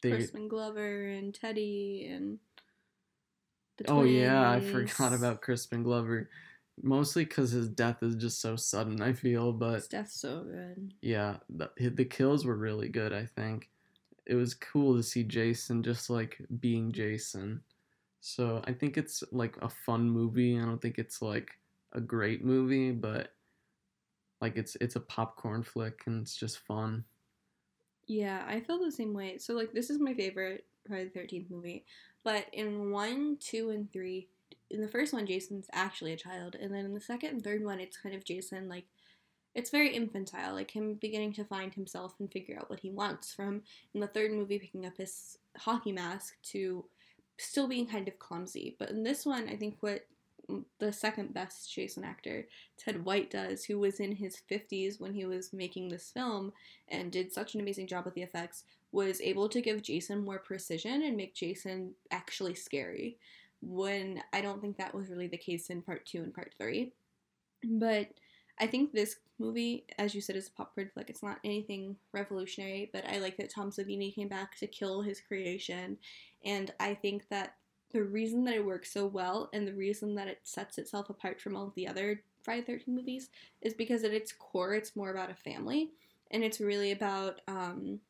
they. 0.00 0.10
Crispin 0.10 0.48
Glover 0.48 1.06
and 1.08 1.34
Teddy 1.34 2.10
and. 2.12 2.38
Oh 3.88 4.04
yeah, 4.04 4.50
I 4.50 4.60
forgot 4.60 5.12
about 5.12 5.42
Crispin 5.42 5.82
Glover. 5.82 6.28
Mostly 6.82 7.24
because 7.24 7.50
his 7.50 7.68
death 7.68 8.02
is 8.02 8.16
just 8.16 8.40
so 8.40 8.56
sudden. 8.56 9.02
I 9.02 9.12
feel, 9.12 9.52
but 9.52 9.84
Steph's 9.84 10.14
so 10.20 10.42
good. 10.44 10.94
yeah, 11.02 11.36
the 11.50 11.70
the 11.90 12.04
kills 12.04 12.44
were 12.44 12.56
really 12.56 12.88
good. 12.88 13.12
I 13.12 13.26
think 13.26 13.68
it 14.26 14.34
was 14.34 14.54
cool 14.54 14.96
to 14.96 15.02
see 15.02 15.22
Jason 15.24 15.82
just 15.82 16.08
like 16.08 16.38
being 16.60 16.92
Jason. 16.92 17.62
So 18.20 18.62
I 18.64 18.72
think 18.72 18.96
it's 18.96 19.22
like 19.32 19.56
a 19.60 19.68
fun 19.68 20.08
movie. 20.08 20.58
I 20.58 20.64
don't 20.64 20.80
think 20.80 20.98
it's 20.98 21.20
like 21.20 21.50
a 21.92 22.00
great 22.00 22.44
movie, 22.44 22.92
but 22.92 23.34
like 24.40 24.56
it's 24.56 24.76
it's 24.80 24.96
a 24.96 25.00
popcorn 25.00 25.62
flick 25.62 26.02
and 26.06 26.22
it's 26.22 26.36
just 26.36 26.58
fun. 26.58 27.04
Yeah, 28.06 28.44
I 28.46 28.60
feel 28.60 28.78
the 28.82 28.90
same 28.90 29.12
way. 29.12 29.38
So 29.38 29.54
like 29.54 29.72
this 29.72 29.90
is 29.90 29.98
my 29.98 30.14
favorite 30.14 30.66
Friday 30.86 31.04
the 31.04 31.10
Thirteenth 31.10 31.50
movie, 31.50 31.84
but 32.24 32.46
in 32.52 32.90
one, 32.90 33.36
two, 33.40 33.70
and 33.70 33.92
three, 33.92 34.28
in 34.70 34.80
the 34.80 34.88
first 34.88 35.12
one, 35.12 35.26
Jason's 35.26 35.68
actually 35.72 36.12
a 36.12 36.16
child, 36.16 36.56
and 36.60 36.72
then 36.72 36.84
in 36.84 36.94
the 36.94 37.00
second 37.00 37.30
and 37.30 37.44
third 37.44 37.64
one, 37.64 37.80
it's 37.80 37.96
kind 37.96 38.14
of 38.14 38.24
Jason 38.24 38.68
like 38.68 38.84
it's 39.54 39.70
very 39.70 39.94
infantile, 39.94 40.54
like 40.54 40.70
him 40.70 40.94
beginning 40.94 41.34
to 41.34 41.44
find 41.44 41.74
himself 41.74 42.14
and 42.18 42.32
figure 42.32 42.56
out 42.58 42.70
what 42.70 42.80
he 42.80 42.90
wants. 42.90 43.34
From 43.34 43.62
in 43.94 44.00
the 44.00 44.06
third 44.06 44.32
movie, 44.32 44.58
picking 44.58 44.86
up 44.86 44.96
his 44.96 45.36
hockey 45.58 45.92
mask 45.92 46.36
to 46.44 46.84
still 47.38 47.68
being 47.68 47.86
kind 47.86 48.08
of 48.08 48.18
clumsy. 48.18 48.76
But 48.78 48.90
in 48.90 49.02
this 49.02 49.26
one, 49.26 49.48
I 49.48 49.56
think 49.56 49.76
what 49.80 50.06
the 50.78 50.92
second 50.92 51.32
best 51.32 51.72
Jason 51.72 52.04
actor, 52.04 52.46
Ted 52.76 53.04
White, 53.04 53.30
does, 53.30 53.64
who 53.64 53.78
was 53.78 54.00
in 54.00 54.12
his 54.12 54.40
50s 54.50 55.00
when 55.00 55.14
he 55.14 55.24
was 55.24 55.52
making 55.52 55.88
this 55.88 56.10
film 56.10 56.52
and 56.88 57.12
did 57.12 57.32
such 57.32 57.54
an 57.54 57.60
amazing 57.60 57.86
job 57.86 58.04
with 58.04 58.14
the 58.14 58.22
effects, 58.22 58.64
was 58.92 59.20
able 59.20 59.48
to 59.48 59.60
give 59.60 59.82
Jason 59.82 60.24
more 60.24 60.38
precision 60.38 61.02
and 61.02 61.16
make 61.16 61.34
Jason 61.34 61.94
actually 62.10 62.54
scary. 62.54 63.18
When 63.62 64.22
I 64.32 64.40
don't 64.40 64.60
think 64.60 64.76
that 64.76 64.94
was 64.94 65.08
really 65.08 65.28
the 65.28 65.36
case 65.36 65.70
in 65.70 65.82
part 65.82 66.04
two 66.04 66.18
and 66.18 66.34
part 66.34 66.52
three. 66.58 66.92
But 67.64 68.08
I 68.60 68.66
think 68.66 68.92
this 68.92 69.16
movie, 69.38 69.84
as 69.98 70.14
you 70.14 70.20
said, 70.20 70.36
is 70.36 70.48
a 70.48 70.52
popcorn 70.52 70.90
flick. 70.92 71.08
It's 71.08 71.22
not 71.22 71.38
anything 71.44 71.96
revolutionary, 72.12 72.90
but 72.92 73.08
I 73.08 73.18
like 73.18 73.36
that 73.38 73.50
Tom 73.50 73.70
Savini 73.70 74.14
came 74.14 74.28
back 74.28 74.56
to 74.58 74.66
kill 74.66 75.02
his 75.02 75.20
creation. 75.20 75.96
And 76.44 76.72
I 76.78 76.94
think 76.94 77.28
that 77.30 77.54
the 77.92 78.02
reason 78.02 78.44
that 78.44 78.54
it 78.54 78.64
works 78.64 78.92
so 78.92 79.06
well 79.06 79.48
and 79.52 79.66
the 79.66 79.74
reason 79.74 80.14
that 80.16 80.28
it 80.28 80.40
sets 80.42 80.78
itself 80.78 81.10
apart 81.10 81.40
from 81.40 81.56
all 81.56 81.72
the 81.74 81.86
other 81.86 82.22
Friday 82.42 82.62
the 82.62 82.72
13th 82.72 82.88
movies 82.88 83.30
is 83.60 83.74
because 83.74 84.02
at 84.04 84.12
its 84.12 84.32
core, 84.32 84.74
it's 84.74 84.96
more 84.96 85.10
about 85.10 85.30
a 85.30 85.34
family. 85.34 85.90
And 86.30 86.42
it's 86.42 86.60
really 86.60 86.92
about 86.92 87.40
um, 87.46 88.00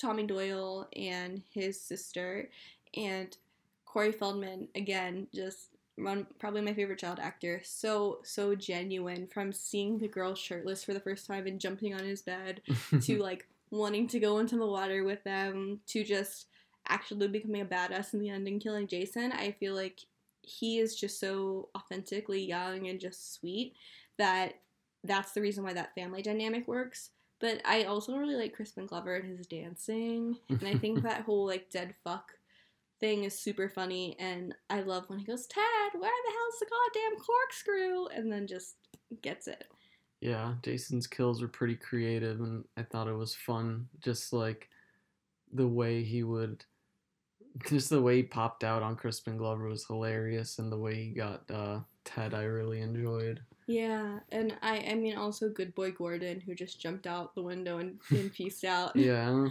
Tommy 0.00 0.24
Doyle 0.24 0.88
and 0.96 1.42
his 1.52 1.80
sister. 1.80 2.48
And 2.96 3.36
Corey 3.84 4.12
Feldman, 4.12 4.68
again, 4.74 5.26
just 5.34 5.68
one, 5.96 6.26
probably 6.38 6.62
my 6.62 6.74
favorite 6.74 6.98
child 6.98 7.18
actor. 7.20 7.60
So, 7.64 8.20
so 8.22 8.54
genuine 8.54 9.26
from 9.26 9.52
seeing 9.52 9.98
the 9.98 10.08
girl 10.08 10.34
shirtless 10.34 10.82
for 10.84 10.94
the 10.94 11.00
first 11.00 11.26
time 11.26 11.46
and 11.46 11.60
jumping 11.60 11.94
on 11.94 12.04
his 12.04 12.22
bed 12.22 12.62
to 13.02 13.22
like 13.22 13.46
wanting 13.70 14.08
to 14.08 14.18
go 14.18 14.38
into 14.38 14.56
the 14.56 14.66
water 14.66 15.04
with 15.04 15.22
them 15.24 15.80
to 15.88 16.02
just 16.02 16.46
actually 16.88 17.28
becoming 17.28 17.60
a 17.60 17.64
badass 17.64 18.14
in 18.14 18.20
the 18.20 18.30
end 18.30 18.48
and 18.48 18.60
killing 18.60 18.86
Jason. 18.86 19.32
I 19.32 19.52
feel 19.52 19.74
like 19.74 20.00
he 20.42 20.78
is 20.78 20.96
just 20.96 21.20
so 21.20 21.68
authentically 21.76 22.42
young 22.42 22.88
and 22.88 22.98
just 22.98 23.34
sweet 23.34 23.74
that 24.18 24.54
that's 25.04 25.32
the 25.32 25.40
reason 25.40 25.64
why 25.64 25.72
that 25.72 25.94
family 25.94 26.22
dynamic 26.22 26.66
works. 26.66 27.10
But 27.40 27.62
I 27.64 27.84
also 27.84 28.16
really 28.16 28.36
like 28.36 28.54
Crispin 28.54 28.86
Glover 28.86 29.16
and 29.16 29.36
his 29.36 29.46
dancing, 29.46 30.36
and 30.48 30.66
I 30.66 30.74
think 30.74 31.02
that 31.02 31.22
whole 31.22 31.46
like 31.46 31.70
dead 31.70 31.94
fuck 32.04 32.32
thing 33.00 33.24
is 33.24 33.38
super 33.38 33.68
funny. 33.68 34.16
And 34.18 34.54
I 34.68 34.82
love 34.82 35.04
when 35.08 35.18
he 35.18 35.24
goes, 35.24 35.46
"Ted, 35.46 35.92
where 35.92 36.10
the 36.10 36.32
hell's 36.32 36.58
the 36.60 36.66
goddamn 36.66 37.18
corkscrew?" 37.18 38.06
and 38.08 38.30
then 38.30 38.46
just 38.46 38.76
gets 39.22 39.48
it. 39.48 39.64
Yeah, 40.20 40.54
Jason's 40.62 41.06
kills 41.06 41.40
were 41.40 41.48
pretty 41.48 41.76
creative, 41.76 42.40
and 42.40 42.64
I 42.76 42.82
thought 42.82 43.08
it 43.08 43.14
was 43.14 43.34
fun. 43.34 43.88
Just 44.00 44.32
like 44.34 44.68
the 45.52 45.66
way 45.66 46.02
he 46.02 46.22
would, 46.22 46.64
just 47.66 47.88
the 47.88 48.02
way 48.02 48.16
he 48.16 48.22
popped 48.22 48.62
out 48.62 48.82
on 48.82 48.96
Crispin 48.96 49.38
Glover 49.38 49.66
was 49.66 49.86
hilarious, 49.86 50.58
and 50.58 50.70
the 50.70 50.78
way 50.78 50.94
he 50.94 51.10
got 51.10 51.50
uh, 51.50 51.80
Ted, 52.04 52.34
I 52.34 52.42
really 52.42 52.80
enjoyed. 52.80 53.40
Yeah, 53.70 54.18
and 54.32 54.56
I 54.62 54.78
I 54.90 54.94
mean 54.94 55.16
also 55.16 55.48
Good 55.48 55.74
Boy 55.76 55.92
Gordon 55.92 56.40
who 56.40 56.54
just 56.54 56.80
jumped 56.80 57.06
out 57.06 57.34
the 57.34 57.42
window 57.42 57.78
and, 57.78 58.00
and 58.10 58.32
peaced 58.32 58.64
out. 58.64 58.92
Yeah, 58.96 59.48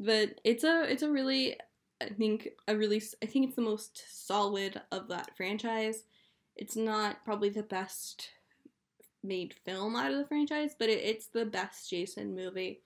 But 0.00 0.40
it's 0.44 0.64
a 0.64 0.90
it's 0.90 1.02
a 1.02 1.10
really 1.10 1.56
I 2.00 2.08
think 2.08 2.48
a 2.66 2.74
really 2.76 3.02
I 3.22 3.26
think 3.26 3.46
it's 3.46 3.56
the 3.56 3.62
most 3.62 4.26
solid 4.26 4.80
of 4.90 5.08
that 5.08 5.36
franchise. 5.36 6.04
It's 6.56 6.76
not 6.76 7.24
probably 7.24 7.50
the 7.50 7.62
best 7.62 8.30
made 9.22 9.54
film 9.64 9.96
out 9.96 10.12
of 10.12 10.18
the 10.18 10.26
franchise, 10.26 10.74
but 10.78 10.88
it, 10.88 11.00
it's 11.04 11.26
the 11.26 11.44
best 11.44 11.90
Jason 11.90 12.34
movie, 12.34 12.80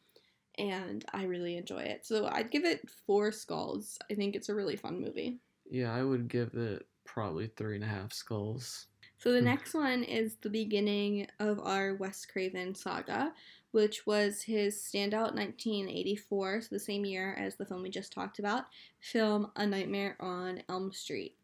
and 0.58 1.04
I 1.12 1.24
really 1.24 1.56
enjoy 1.56 1.82
it. 1.82 2.04
So 2.04 2.28
I'd 2.32 2.50
give 2.50 2.64
it 2.64 2.88
four 3.06 3.30
skulls. 3.30 3.98
I 4.10 4.14
think 4.14 4.34
it's 4.34 4.48
a 4.48 4.54
really 4.54 4.76
fun 4.76 5.00
movie. 5.00 5.38
yeah, 5.70 5.94
I 5.94 6.02
would 6.02 6.26
give 6.28 6.54
it 6.54 6.86
probably 7.04 7.46
three 7.56 7.76
and 7.76 7.84
a 7.84 7.88
half 7.88 8.12
skulls. 8.12 8.86
So 9.20 9.30
the 9.32 9.40
Hmm. 9.40 9.54
next 9.54 9.72
one 9.72 10.02
is 10.02 10.34
the 10.38 10.50
beginning 10.50 11.28
of 11.38 11.60
our 11.60 11.94
Wes 11.94 12.26
Craven 12.26 12.74
saga, 12.74 13.32
which 13.70 14.04
was 14.04 14.42
his 14.42 14.76
standout 14.78 15.32
1984, 15.32 16.62
so 16.62 16.68
the 16.70 16.80
same 16.80 17.04
year 17.04 17.32
as 17.34 17.54
the 17.54 17.66
film 17.66 17.82
we 17.82 17.90
just 17.90 18.12
talked 18.12 18.40
about, 18.40 18.64
film 18.98 19.52
A 19.54 19.64
Nightmare 19.64 20.16
on 20.18 20.64
Elm 20.68 20.92
Street. 20.92 21.36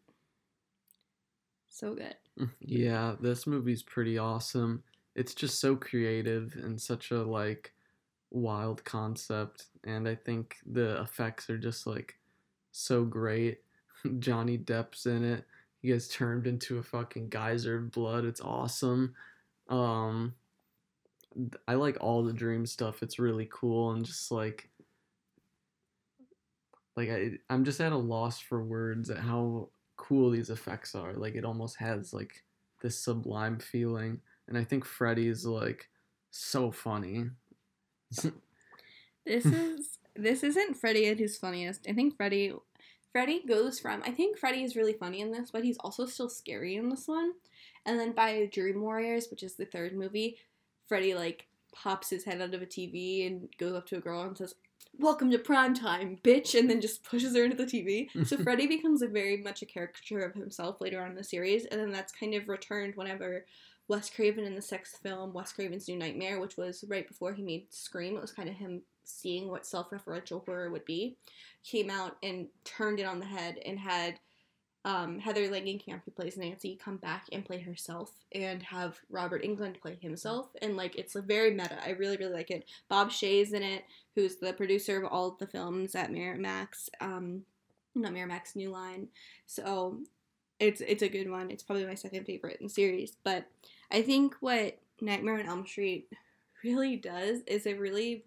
So 1.68 1.94
good. 1.94 2.16
Yeah, 2.60 3.16
this 3.20 3.46
movie's 3.46 3.82
pretty 3.82 4.18
awesome. 4.18 4.84
It's 5.14 5.34
just 5.34 5.58
so 5.60 5.76
creative 5.76 6.54
and 6.54 6.80
such 6.80 7.10
a 7.10 7.22
like 7.22 7.74
wild 8.30 8.84
concept 8.84 9.66
and 9.84 10.08
I 10.08 10.14
think 10.16 10.58
the 10.66 11.00
effects 11.02 11.50
are 11.50 11.58
just 11.58 11.86
like 11.86 12.18
so 12.72 13.04
great. 13.04 13.62
Johnny 14.20 14.58
Depp's 14.58 15.06
in 15.06 15.24
it. 15.24 15.46
He 15.86 15.92
gets 15.92 16.08
turned 16.08 16.48
into 16.48 16.78
a 16.78 16.82
fucking 16.82 17.28
geyser 17.28 17.76
of 17.76 17.92
blood. 17.92 18.24
It's 18.24 18.40
awesome. 18.40 19.14
Um 19.68 20.34
I 21.68 21.74
like 21.74 21.96
all 22.00 22.24
the 22.24 22.32
dream 22.32 22.66
stuff. 22.66 23.04
It's 23.04 23.20
really 23.20 23.48
cool 23.52 23.92
and 23.92 24.04
just 24.04 24.32
like 24.32 24.68
like 26.96 27.08
I 27.08 27.38
I'm 27.48 27.64
just 27.64 27.80
at 27.80 27.92
a 27.92 27.96
loss 27.96 28.40
for 28.40 28.64
words 28.64 29.10
at 29.10 29.18
how 29.18 29.68
cool 29.96 30.30
these 30.30 30.50
effects 30.50 30.96
are. 30.96 31.12
Like 31.12 31.36
it 31.36 31.44
almost 31.44 31.76
has 31.76 32.12
like 32.12 32.42
this 32.82 32.98
sublime 32.98 33.60
feeling. 33.60 34.20
And 34.48 34.58
I 34.58 34.64
think 34.64 34.84
Freddy's 34.84 35.46
like 35.46 35.88
so 36.32 36.72
funny. 36.72 37.26
This 39.24 39.44
is 39.44 39.98
this 40.14 40.44
isn't 40.44 40.76
Freddy 40.76 41.08
at 41.08 41.18
his 41.18 41.36
funniest. 41.36 41.86
I 41.88 41.92
think 41.92 42.16
Freddy 42.16 42.52
Freddy 43.16 43.42
goes 43.48 43.80
from 43.80 44.02
I 44.04 44.10
think 44.10 44.36
Freddy 44.36 44.62
is 44.62 44.76
really 44.76 44.92
funny 44.92 45.22
in 45.22 45.32
this, 45.32 45.50
but 45.50 45.64
he's 45.64 45.78
also 45.78 46.04
still 46.04 46.28
scary 46.28 46.76
in 46.76 46.90
this 46.90 47.08
one. 47.08 47.32
And 47.86 47.98
then 47.98 48.12
by 48.12 48.46
Dream 48.52 48.82
Warriors, 48.82 49.28
which 49.30 49.42
is 49.42 49.54
the 49.54 49.64
third 49.64 49.96
movie, 49.96 50.36
Freddy 50.86 51.14
like 51.14 51.46
pops 51.72 52.10
his 52.10 52.24
head 52.24 52.42
out 52.42 52.52
of 52.52 52.60
a 52.60 52.66
TV 52.66 53.26
and 53.26 53.48
goes 53.56 53.72
up 53.72 53.86
to 53.86 53.96
a 53.96 54.00
girl 54.00 54.20
and 54.20 54.36
says, 54.36 54.54
"Welcome 54.98 55.30
to 55.30 55.38
prime 55.38 55.72
time, 55.72 56.18
bitch," 56.22 56.58
and 56.58 56.68
then 56.68 56.82
just 56.82 57.04
pushes 57.04 57.34
her 57.34 57.42
into 57.42 57.56
the 57.56 57.64
TV. 57.64 58.10
So 58.26 58.36
Freddy 58.44 58.66
becomes 58.66 59.00
a 59.00 59.08
very 59.08 59.38
much 59.38 59.62
a 59.62 59.66
caricature 59.66 60.20
of 60.20 60.34
himself 60.34 60.82
later 60.82 61.00
on 61.00 61.12
in 61.12 61.16
the 61.16 61.24
series, 61.24 61.64
and 61.64 61.80
then 61.80 61.92
that's 61.92 62.12
kind 62.12 62.34
of 62.34 62.50
returned 62.50 62.96
whenever 62.96 63.46
Wes 63.88 64.10
Craven 64.10 64.44
in 64.44 64.54
the 64.54 64.60
sixth 64.60 64.98
film, 64.98 65.32
Wes 65.32 65.54
Craven's 65.54 65.88
New 65.88 65.96
Nightmare, 65.96 66.38
which 66.38 66.58
was 66.58 66.84
right 66.86 67.08
before 67.08 67.32
he 67.32 67.42
made 67.42 67.72
Scream. 67.72 68.14
It 68.14 68.20
was 68.20 68.32
kind 68.32 68.50
of 68.50 68.56
him 68.56 68.82
seeing 69.06 69.48
what 69.48 69.66
self-referential 69.66 70.44
horror 70.44 70.70
would 70.70 70.84
be. 70.84 71.16
Came 71.64 71.90
out 71.90 72.16
and 72.22 72.48
turned 72.64 73.00
it 73.00 73.06
on 73.06 73.18
the 73.18 73.26
head 73.26 73.58
and 73.64 73.78
had 73.78 74.18
um, 74.84 75.18
Heather 75.18 75.48
Langenkamp, 75.48 76.02
who 76.04 76.12
plays 76.12 76.36
Nancy, 76.36 76.78
come 76.82 76.96
back 76.98 77.24
and 77.32 77.44
play 77.44 77.58
herself, 77.58 78.12
and 78.32 78.62
have 78.62 79.00
Robert 79.10 79.42
Englund 79.42 79.80
play 79.80 79.98
himself. 80.00 80.50
And 80.62 80.76
like 80.76 80.94
it's 80.94 81.14
very 81.14 81.50
meta. 81.50 81.78
I 81.84 81.90
really 81.90 82.16
really 82.16 82.34
like 82.34 82.52
it. 82.52 82.66
Bob 82.88 83.10
Shaye's 83.10 83.52
in 83.52 83.64
it, 83.64 83.84
who's 84.14 84.36
the 84.36 84.52
producer 84.52 85.02
of 85.02 85.10
all 85.10 85.36
the 85.40 85.46
films 85.48 85.96
at 85.96 86.12
Miramax. 86.12 86.88
Um, 87.00 87.42
not 87.96 88.12
Miramax, 88.12 88.54
New 88.54 88.70
Line. 88.70 89.08
So 89.46 89.98
it's 90.60 90.80
it's 90.80 91.02
a 91.02 91.08
good 91.08 91.28
one. 91.28 91.50
It's 91.50 91.64
probably 91.64 91.86
my 91.86 91.94
second 91.94 92.24
favorite 92.24 92.58
in 92.60 92.66
the 92.66 92.72
series. 92.72 93.16
But 93.24 93.46
I 93.90 94.02
think 94.02 94.36
what 94.38 94.78
Nightmare 95.00 95.40
on 95.40 95.46
Elm 95.46 95.66
Street 95.66 96.08
really 96.62 96.96
does 96.96 97.40
is 97.48 97.66
it 97.66 97.80
really 97.80 98.24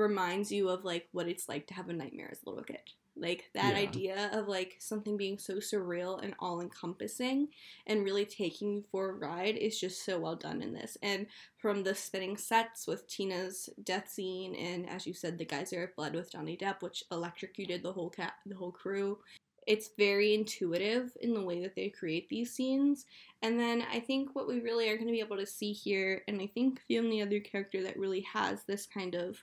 reminds 0.00 0.50
you 0.50 0.68
of 0.68 0.84
like 0.84 1.08
what 1.12 1.28
it's 1.28 1.48
like 1.48 1.66
to 1.68 1.74
have 1.74 1.88
a 1.88 1.92
nightmare 1.92 2.30
as 2.32 2.40
a 2.44 2.48
little 2.48 2.64
kid. 2.64 2.80
Like 3.16 3.50
that 3.54 3.74
Yeah. 3.74 3.80
idea 3.80 4.30
of 4.32 4.48
like 4.48 4.76
something 4.78 5.16
being 5.16 5.38
so 5.38 5.56
surreal 5.56 6.22
and 6.22 6.34
all 6.38 6.60
encompassing 6.60 7.48
and 7.86 8.04
really 8.04 8.24
taking 8.24 8.72
you 8.72 8.84
for 8.90 9.10
a 9.10 9.14
ride 9.14 9.56
is 9.56 9.78
just 9.78 10.04
so 10.04 10.18
well 10.18 10.36
done 10.36 10.62
in 10.62 10.72
this. 10.72 10.96
And 11.02 11.26
from 11.58 11.82
the 11.82 11.94
spinning 11.94 12.36
sets 12.36 12.86
with 12.86 13.06
Tina's 13.08 13.68
death 13.84 14.08
scene 14.08 14.54
and 14.54 14.88
as 14.88 15.06
you 15.06 15.12
said, 15.14 15.38
the 15.38 15.44
geyser 15.44 15.84
of 15.84 15.96
blood 15.96 16.14
with 16.14 16.32
Johnny 16.32 16.56
Depp, 16.56 16.82
which 16.82 17.04
electrocuted 17.12 17.82
the 17.82 17.92
whole 17.92 18.10
cat 18.10 18.34
the 18.46 18.56
whole 18.56 18.72
crew. 18.72 19.18
It's 19.66 19.90
very 19.98 20.34
intuitive 20.34 21.12
in 21.20 21.34
the 21.34 21.44
way 21.44 21.60
that 21.62 21.74
they 21.76 21.90
create 21.90 22.28
these 22.28 22.52
scenes. 22.54 23.04
And 23.42 23.58
then 23.60 23.82
I 23.92 24.00
think 24.00 24.34
what 24.34 24.48
we 24.48 24.60
really 24.60 24.88
are 24.88 24.96
going 24.96 25.06
to 25.06 25.12
be 25.12 25.20
able 25.20 25.36
to 25.36 25.46
see 25.46 25.72
here, 25.72 26.22
and 26.26 26.40
I 26.40 26.46
think 26.46 26.80
the 26.88 26.98
only 26.98 27.20
other 27.22 27.40
character 27.40 27.82
that 27.82 27.98
really 27.98 28.22
has 28.22 28.64
this 28.64 28.86
kind 28.86 29.14
of 29.14 29.38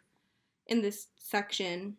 in 0.67 0.81
this 0.81 1.07
section 1.17 1.97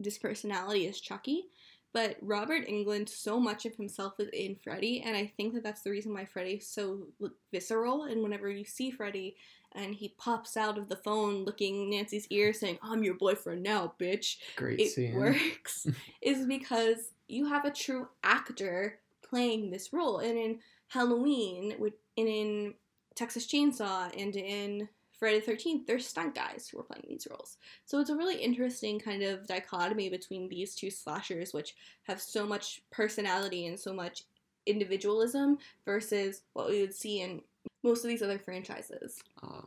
this 0.00 0.18
personality 0.18 0.86
is 0.86 1.00
Chucky. 1.00 1.46
But 1.92 2.16
Robert 2.20 2.66
Englund, 2.66 3.08
so 3.08 3.38
much 3.38 3.66
of 3.66 3.76
himself 3.76 4.14
is 4.18 4.28
in 4.32 4.56
Freddy, 4.56 5.02
and 5.02 5.16
I 5.16 5.32
think 5.36 5.54
that 5.54 5.62
that's 5.62 5.82
the 5.82 5.92
reason 5.92 6.12
why 6.12 6.24
Freddy's 6.24 6.66
so 6.66 7.06
visceral. 7.52 8.04
And 8.04 8.20
whenever 8.20 8.50
you 8.50 8.64
see 8.64 8.90
Freddy 8.90 9.36
and 9.76 9.94
he 9.94 10.14
pops 10.18 10.56
out 10.56 10.76
of 10.76 10.88
the 10.88 10.96
phone 10.96 11.44
looking 11.44 11.90
Nancy's 11.90 12.26
ear 12.30 12.52
saying, 12.52 12.78
I'm 12.82 13.04
your 13.04 13.14
boyfriend 13.14 13.62
now, 13.62 13.92
bitch, 14.00 14.38
Great 14.56 14.80
it 14.80 14.90
scene. 14.90 15.14
works, 15.14 15.86
is 16.22 16.46
because 16.46 17.12
you 17.28 17.46
have 17.46 17.64
a 17.64 17.70
true 17.70 18.08
actor 18.24 18.98
playing 19.22 19.70
this 19.70 19.92
role. 19.92 20.18
And 20.18 20.36
in 20.36 20.58
Halloween, 20.88 21.76
and 22.16 22.28
in 22.28 22.74
Texas 23.14 23.46
Chainsaw, 23.46 24.10
and 24.20 24.34
in 24.34 24.88
Friday 25.24 25.40
the 25.40 25.52
13th, 25.52 25.86
there's 25.86 26.06
stunt 26.06 26.34
guys 26.34 26.68
who 26.68 26.78
are 26.78 26.82
playing 26.82 27.06
these 27.08 27.26
roles. 27.30 27.56
So 27.86 27.98
it's 27.98 28.10
a 28.10 28.14
really 28.16 28.36
interesting 28.36 29.00
kind 29.00 29.22
of 29.22 29.46
dichotomy 29.46 30.10
between 30.10 30.48
these 30.50 30.74
two 30.74 30.90
slashers, 30.90 31.54
which 31.54 31.74
have 32.02 32.20
so 32.20 32.46
much 32.46 32.82
personality 32.90 33.66
and 33.68 33.80
so 33.80 33.94
much 33.94 34.24
individualism, 34.66 35.56
versus 35.86 36.42
what 36.52 36.68
we 36.68 36.82
would 36.82 36.92
see 36.92 37.22
in 37.22 37.40
most 37.82 38.04
of 38.04 38.08
these 38.08 38.20
other 38.20 38.38
franchises. 38.38 39.22
Uh, 39.42 39.62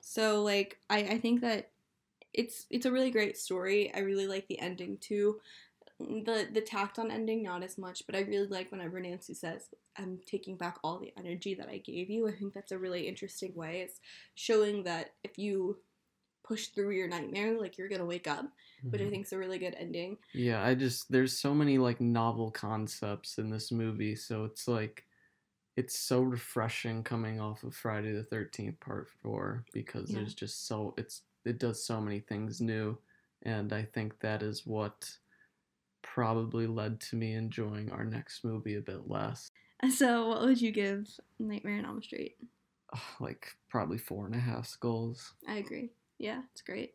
So 0.00 0.42
like 0.42 0.78
I, 0.88 0.98
I 0.98 1.18
think 1.18 1.42
that 1.42 1.68
it's 2.32 2.66
it's 2.70 2.86
a 2.86 2.92
really 2.92 3.10
great 3.10 3.36
story. 3.36 3.92
I 3.94 3.98
really 4.00 4.26
like 4.26 4.46
the 4.48 4.58
ending 4.58 4.96
too. 5.02 5.38
The 6.00 6.48
the 6.52 6.60
tacked 6.60 6.98
on 6.98 7.10
ending 7.10 7.42
not 7.42 7.62
as 7.62 7.78
much, 7.78 8.04
but 8.06 8.16
I 8.16 8.20
really 8.20 8.48
like 8.48 8.72
whenever 8.72 8.98
Nancy 9.00 9.32
says, 9.34 9.68
I'm 9.96 10.18
taking 10.26 10.56
back 10.56 10.78
all 10.82 10.98
the 10.98 11.12
energy 11.16 11.54
that 11.54 11.68
I 11.68 11.78
gave 11.78 12.10
you. 12.10 12.28
I 12.28 12.32
think 12.32 12.52
that's 12.52 12.72
a 12.72 12.78
really 12.78 13.06
interesting 13.08 13.54
way. 13.54 13.80
It's 13.80 14.00
showing 14.34 14.82
that 14.84 15.10
if 15.22 15.38
you 15.38 15.78
push 16.44 16.68
through 16.68 16.92
your 16.92 17.08
nightmare, 17.08 17.58
like 17.60 17.78
you're 17.78 17.88
gonna 17.88 18.06
wake 18.06 18.26
up, 18.28 18.46
which 18.90 19.02
I 19.02 19.06
mhm. 19.06 19.10
think 19.10 19.26
is 19.26 19.32
a 19.32 19.38
really 19.38 19.58
good 19.58 19.76
ending. 19.78 20.18
Yeah, 20.32 20.62
I 20.64 20.74
just 20.74 21.10
there's 21.12 21.38
so 21.38 21.54
many 21.54 21.78
like 21.78 22.00
novel 22.00 22.50
concepts 22.50 23.38
in 23.38 23.50
this 23.50 23.70
movie, 23.70 24.16
so 24.16 24.44
it's 24.44 24.66
like 24.66 25.04
it's 25.76 25.98
so 25.98 26.22
refreshing 26.22 27.04
coming 27.04 27.40
off 27.40 27.64
of 27.64 27.74
Friday 27.76 28.12
the 28.12 28.24
13th 28.24 28.80
part 28.80 29.08
4 29.22 29.64
because 29.72 30.12
Yeah. 30.12 30.14
there's 30.14 30.34
just 30.34 30.66
so 30.68 30.94
it's 30.98 31.22
it 31.44 31.58
does 31.58 31.84
so 31.86 32.00
many 32.00 32.20
things 32.20 32.60
new 32.60 32.98
and 33.42 33.72
I 33.72 33.84
think 33.84 34.20
that 34.20 34.42
is 34.42 34.66
what 34.66 35.10
probably 36.04 36.66
led 36.66 37.00
to 37.00 37.16
me 37.16 37.34
enjoying 37.34 37.90
our 37.90 38.04
next 38.04 38.44
movie 38.44 38.76
a 38.76 38.80
bit 38.80 39.08
less. 39.08 39.50
So 39.90 40.28
what 40.28 40.40
would 40.40 40.62
you 40.62 40.70
give 40.70 41.08
Nightmare 41.38 41.76
on 41.76 41.84
Elm 41.84 42.02
Street? 42.02 42.36
Like 43.20 43.48
probably 43.68 43.98
four 43.98 44.24
and 44.24 44.34
a 44.34 44.38
half 44.38 44.66
skulls. 44.66 45.34
I 45.46 45.56
agree. 45.56 45.90
Yeah, 46.16 46.40
it's 46.52 46.62
great. 46.62 46.94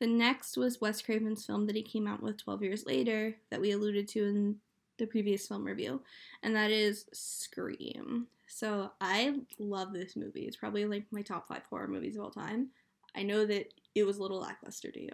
The 0.00 0.06
next 0.06 0.56
was 0.56 0.80
Wes 0.80 1.02
Craven's 1.02 1.44
film 1.44 1.66
that 1.66 1.76
he 1.76 1.82
came 1.82 2.06
out 2.06 2.22
with 2.22 2.38
12 2.38 2.62
years 2.62 2.86
later 2.86 3.36
that 3.50 3.60
we 3.60 3.72
alluded 3.72 4.08
to 4.08 4.24
in 4.24 4.56
the 4.98 5.06
previous 5.06 5.46
film 5.46 5.64
review, 5.64 6.00
and 6.42 6.56
that 6.56 6.70
is 6.70 7.06
Scream. 7.12 8.28
So 8.46 8.92
I 9.00 9.40
love 9.58 9.92
this 9.92 10.16
movie. 10.16 10.42
It's 10.42 10.56
probably 10.56 10.86
like 10.86 11.04
my 11.10 11.22
top 11.22 11.48
five 11.48 11.64
horror 11.68 11.88
movies 11.88 12.16
of 12.16 12.22
all 12.22 12.30
time. 12.30 12.68
I 13.14 13.24
know 13.24 13.44
that 13.46 13.74
it 13.94 14.04
was 14.04 14.18
a 14.18 14.22
little 14.22 14.40
lackluster 14.40 14.90
to 14.90 15.02
you. 15.02 15.12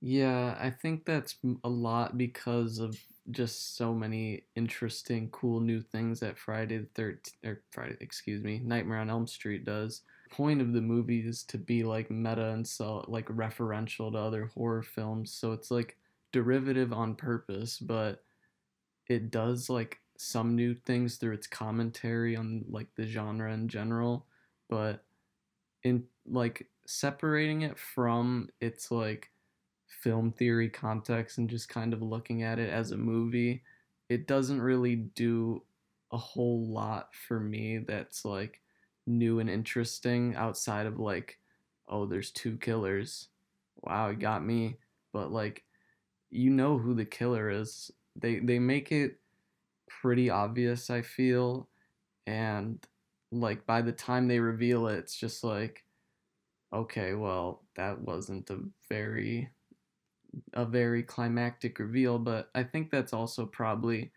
Yeah, 0.00 0.56
I 0.58 0.70
think 0.70 1.04
that's 1.04 1.36
a 1.64 1.68
lot 1.68 2.16
because 2.16 2.78
of 2.78 2.98
just 3.30 3.76
so 3.76 3.92
many 3.94 4.44
interesting, 4.56 5.28
cool 5.30 5.60
new 5.60 5.82
things 5.82 6.20
that 6.20 6.38
Friday 6.38 6.78
the 6.78 6.86
Third 6.94 7.20
or 7.44 7.62
Friday, 7.70 7.96
excuse 8.00 8.42
me, 8.42 8.60
Nightmare 8.64 8.98
on 8.98 9.10
Elm 9.10 9.26
Street 9.26 9.64
does. 9.64 10.02
Point 10.30 10.62
of 10.62 10.72
the 10.72 10.80
movie 10.80 11.20
is 11.26 11.42
to 11.44 11.58
be 11.58 11.82
like 11.82 12.10
meta 12.10 12.50
and 12.50 12.66
so 12.66 13.04
like 13.08 13.26
referential 13.26 14.12
to 14.12 14.18
other 14.18 14.46
horror 14.54 14.82
films, 14.82 15.32
so 15.32 15.52
it's 15.52 15.70
like 15.70 15.98
derivative 16.32 16.92
on 16.92 17.14
purpose, 17.14 17.78
but 17.78 18.22
it 19.08 19.30
does 19.30 19.68
like 19.70 20.00
some 20.18 20.54
new 20.54 20.74
things 20.74 21.16
through 21.16 21.34
its 21.34 21.46
commentary 21.46 22.36
on 22.36 22.64
like 22.68 22.88
the 22.96 23.06
genre 23.06 23.52
in 23.52 23.68
general, 23.68 24.26
but 24.68 25.04
in 25.82 26.04
like 26.26 26.66
separating 26.86 27.62
it 27.62 27.78
from 27.78 28.48
its 28.60 28.90
like 28.90 29.30
film 29.90 30.32
theory 30.32 30.68
context 30.68 31.38
and 31.38 31.50
just 31.50 31.68
kind 31.68 31.92
of 31.92 32.02
looking 32.02 32.42
at 32.42 32.58
it 32.58 32.70
as 32.70 32.92
a 32.92 32.96
movie, 32.96 33.62
it 34.08 34.26
doesn't 34.26 34.60
really 34.60 34.96
do 34.96 35.62
a 36.12 36.16
whole 36.16 36.66
lot 36.66 37.14
for 37.14 37.38
me 37.38 37.78
that's 37.78 38.24
like 38.24 38.60
new 39.06 39.40
and 39.40 39.50
interesting 39.50 40.34
outside 40.36 40.86
of 40.86 40.98
like, 40.98 41.38
oh, 41.88 42.06
there's 42.06 42.30
two 42.30 42.56
killers. 42.56 43.28
Wow, 43.82 44.08
it 44.08 44.18
got 44.18 44.44
me. 44.44 44.78
But 45.12 45.32
like, 45.32 45.64
you 46.30 46.50
know 46.50 46.78
who 46.78 46.94
the 46.94 47.04
killer 47.04 47.50
is. 47.50 47.90
They 48.16 48.38
they 48.38 48.58
make 48.58 48.92
it 48.92 49.18
pretty 49.88 50.30
obvious, 50.30 50.90
I 50.90 51.02
feel, 51.02 51.68
and 52.26 52.84
like 53.32 53.66
by 53.66 53.82
the 53.82 53.92
time 53.92 54.28
they 54.28 54.40
reveal 54.40 54.88
it, 54.88 54.98
it's 54.98 55.16
just 55.16 55.44
like, 55.44 55.84
okay, 56.72 57.14
well, 57.14 57.62
that 57.76 58.00
wasn't 58.00 58.50
a 58.50 58.58
very 58.88 59.50
a 60.54 60.64
very 60.64 61.02
climactic 61.02 61.78
reveal, 61.78 62.18
but 62.18 62.50
I 62.54 62.62
think 62.64 62.90
that's 62.90 63.12
also 63.12 63.46
probably 63.46 64.12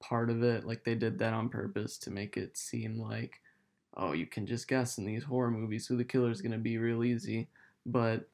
part 0.00 0.30
of 0.30 0.42
it. 0.42 0.66
Like 0.66 0.84
they 0.84 0.94
did 0.94 1.18
that 1.20 1.34
on 1.34 1.48
purpose 1.48 1.98
to 2.00 2.10
make 2.10 2.36
it 2.36 2.56
seem 2.56 2.98
like, 3.00 3.40
oh, 3.96 4.12
you 4.12 4.26
can 4.26 4.46
just 4.46 4.68
guess 4.68 4.98
in 4.98 5.06
these 5.06 5.24
horror 5.24 5.50
movies 5.50 5.86
who 5.86 5.96
the 5.96 6.04
killer 6.04 6.30
is 6.30 6.42
gonna 6.42 6.58
be 6.58 6.78
real 6.78 7.04
easy. 7.04 7.48
But 7.86 8.28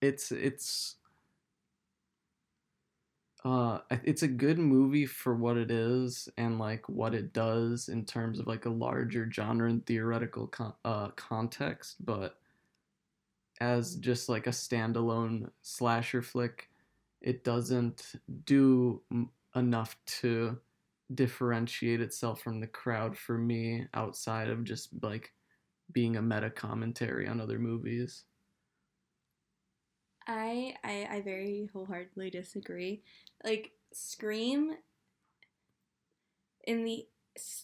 it's 0.00 0.30
it's 0.32 0.96
uh 3.44 3.78
it's 4.02 4.22
a 4.22 4.28
good 4.28 4.58
movie 4.58 5.06
for 5.06 5.34
what 5.34 5.56
it 5.56 5.70
is 5.70 6.28
and 6.36 6.58
like 6.58 6.88
what 6.88 7.14
it 7.14 7.32
does 7.32 7.88
in 7.88 8.04
terms 8.04 8.40
of 8.40 8.46
like 8.48 8.64
a 8.66 8.70
larger 8.70 9.30
genre 9.32 9.70
and 9.70 9.86
theoretical 9.86 10.48
con- 10.48 10.74
uh 10.84 11.08
context 11.10 12.04
but 12.04 12.36
as 13.60 13.96
just 13.96 14.28
like 14.28 14.46
a 14.46 14.50
standalone 14.50 15.50
slasher 15.62 16.22
flick 16.22 16.70
it 17.20 17.44
doesn't 17.44 18.14
do 18.44 19.02
m- 19.10 19.30
enough 19.56 19.96
to 20.06 20.58
differentiate 21.14 22.00
itself 22.00 22.40
from 22.42 22.60
the 22.60 22.66
crowd 22.66 23.16
for 23.16 23.38
me 23.38 23.86
outside 23.94 24.48
of 24.48 24.64
just 24.64 24.90
like 25.02 25.32
being 25.92 26.16
a 26.16 26.22
meta 26.22 26.50
commentary 26.50 27.28
on 27.28 27.40
other 27.40 27.58
movies 27.58 28.24
I, 30.26 30.76
I 30.84 31.08
I 31.10 31.20
very 31.22 31.68
wholeheartedly 31.72 32.30
disagree. 32.30 33.02
Like 33.44 33.72
Scream 33.92 34.74
in 36.66 36.84
the 36.84 37.06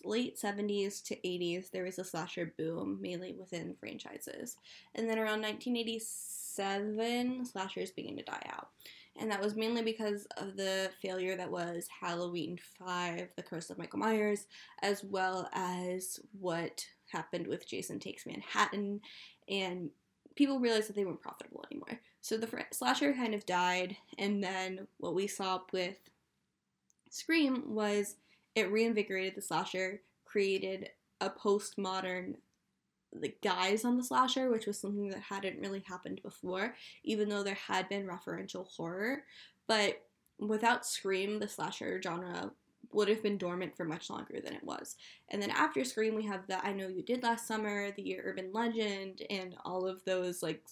late 0.05 0.39
70s 0.39 1.03
to 1.05 1.17
80s 1.17 1.71
there 1.71 1.85
was 1.85 1.99
a 1.99 2.05
slasher 2.05 2.53
boom 2.59 2.99
mainly 3.01 3.33
within 3.33 3.75
franchises. 3.79 4.57
And 4.95 5.09
then 5.09 5.19
around 5.19 5.43
1987 5.43 7.47
slashers 7.47 7.91
began 7.91 8.17
to 8.17 8.23
die 8.23 8.47
out. 8.51 8.69
And 9.17 9.31
that 9.31 9.41
was 9.41 9.55
mainly 9.55 9.83
because 9.83 10.27
of 10.39 10.57
the 10.57 10.91
failure 11.01 11.37
that 11.37 11.51
was 11.51 11.87
Halloween 12.01 12.59
5, 12.79 13.29
The 13.37 13.43
Curse 13.43 13.71
of 13.71 13.79
Michael 13.79 14.01
Myers, 14.01 14.47
as 14.83 15.05
well 15.05 15.49
as 15.53 16.19
what 16.39 16.85
happened 17.07 17.47
with 17.47 17.69
Jason 17.69 18.01
Takes 18.01 18.27
Manhattan 18.27 19.01
and 19.49 19.91
people 20.37 20.59
realized 20.59 20.89
that 20.89 20.97
they 20.97 21.05
weren't 21.05 21.21
profitable 21.21 21.65
anymore. 21.71 22.01
So 22.21 22.37
the 22.37 22.47
fr- 22.47 22.61
slasher 22.73 23.13
kind 23.13 23.35
of 23.35 23.47
died, 23.47 23.97
and 24.19 24.43
then 24.43 24.87
what 24.99 25.15
we 25.15 25.27
saw 25.27 25.61
with 25.73 25.99
Scream 27.11 27.63
was 27.67 28.17
it 28.55 28.71
reinvigorated 28.71 29.35
the 29.35 29.43
slasher, 29.43 30.01
created 30.25 30.91
a 31.21 31.31
postmodern 31.31 32.35
like 33.13 33.41
guise 33.43 33.85
on 33.85 33.97
the 33.97 34.05
slasher, 34.05 34.51
which 34.51 34.67
was 34.67 34.79
something 34.79 35.09
that 35.09 35.21
hadn't 35.21 35.61
really 35.61 35.85
happened 35.87 36.21
before, 36.23 36.75
even 37.05 37.29
though 37.29 37.43
there 37.43 37.55
had 37.55 37.89
been 37.89 38.07
referential 38.07 38.67
horror. 38.67 39.23
But 39.67 40.03
without 40.39 40.85
Scream, 40.87 41.39
the 41.39 41.49
slasher 41.49 42.01
genre 42.03 42.51
would 42.93 43.09
have 43.09 43.23
been 43.23 43.39
dormant 43.39 43.77
for 43.77 43.85
much 43.85 44.11
longer 44.11 44.41
than 44.43 44.55
it 44.55 44.65
was. 44.65 44.97
And 45.29 45.41
then 45.41 45.51
after 45.51 45.85
Scream, 45.85 46.15
we 46.15 46.25
have 46.27 46.47
the 46.47 46.65
I 46.65 46.73
Know 46.73 46.89
You 46.89 47.03
Did 47.03 47.23
Last 47.23 47.47
Summer, 47.47 47.91
the 47.93 48.21
Urban 48.21 48.53
Legend, 48.53 49.23
and 49.31 49.57
all 49.65 49.87
of 49.87 50.05
those 50.05 50.43
like 50.43 50.63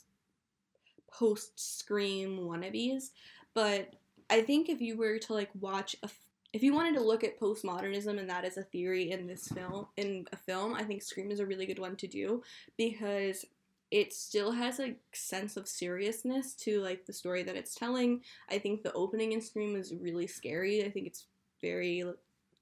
post 1.11 1.79
Scream 1.79 2.41
wannabes. 2.41 3.11
But 3.55 3.95
I 4.31 4.43
think 4.43 4.69
if 4.69 4.81
you 4.81 4.97
were 4.97 5.19
to 5.19 5.35
like 5.35 5.51
watch 5.61 5.97
a 6.03 6.09
if 6.53 6.63
you 6.63 6.75
wanted 6.75 6.95
to 6.95 7.03
look 7.03 7.25
at 7.25 7.41
postmodernism 7.41 8.19
and 8.19 8.29
that 8.29 8.45
as 8.45 8.59
a 8.59 8.63
theory 8.63 9.11
in 9.11 9.27
this 9.27 9.49
film 9.49 9.87
in 9.97 10.27
a 10.33 10.37
film, 10.37 10.75
I 10.75 10.85
think 10.85 11.03
Scream 11.03 11.31
is 11.31 11.41
a 11.41 11.47
really 11.47 11.67
good 11.67 11.79
one 11.79 11.97
to 11.97 12.07
do 12.07 12.43
because 12.77 13.45
it 13.91 14.13
still 14.13 14.53
has 14.53 14.81
a 14.81 14.95
sense 15.13 15.57
of 15.57 15.69
seriousness 15.69 16.55
to 16.55 16.81
like 16.81 17.05
the 17.05 17.13
story 17.13 17.43
that 17.43 17.57
it's 17.57 17.75
telling. 17.75 18.23
I 18.51 18.59
think 18.59 18.83
the 18.83 18.93
opening 18.93 19.33
in 19.33 19.41
Scream 19.41 19.77
is 19.77 19.95
really 20.01 20.27
scary. 20.27 20.85
I 20.85 20.91
think 20.91 21.07
it's 21.07 21.27
very 21.61 22.05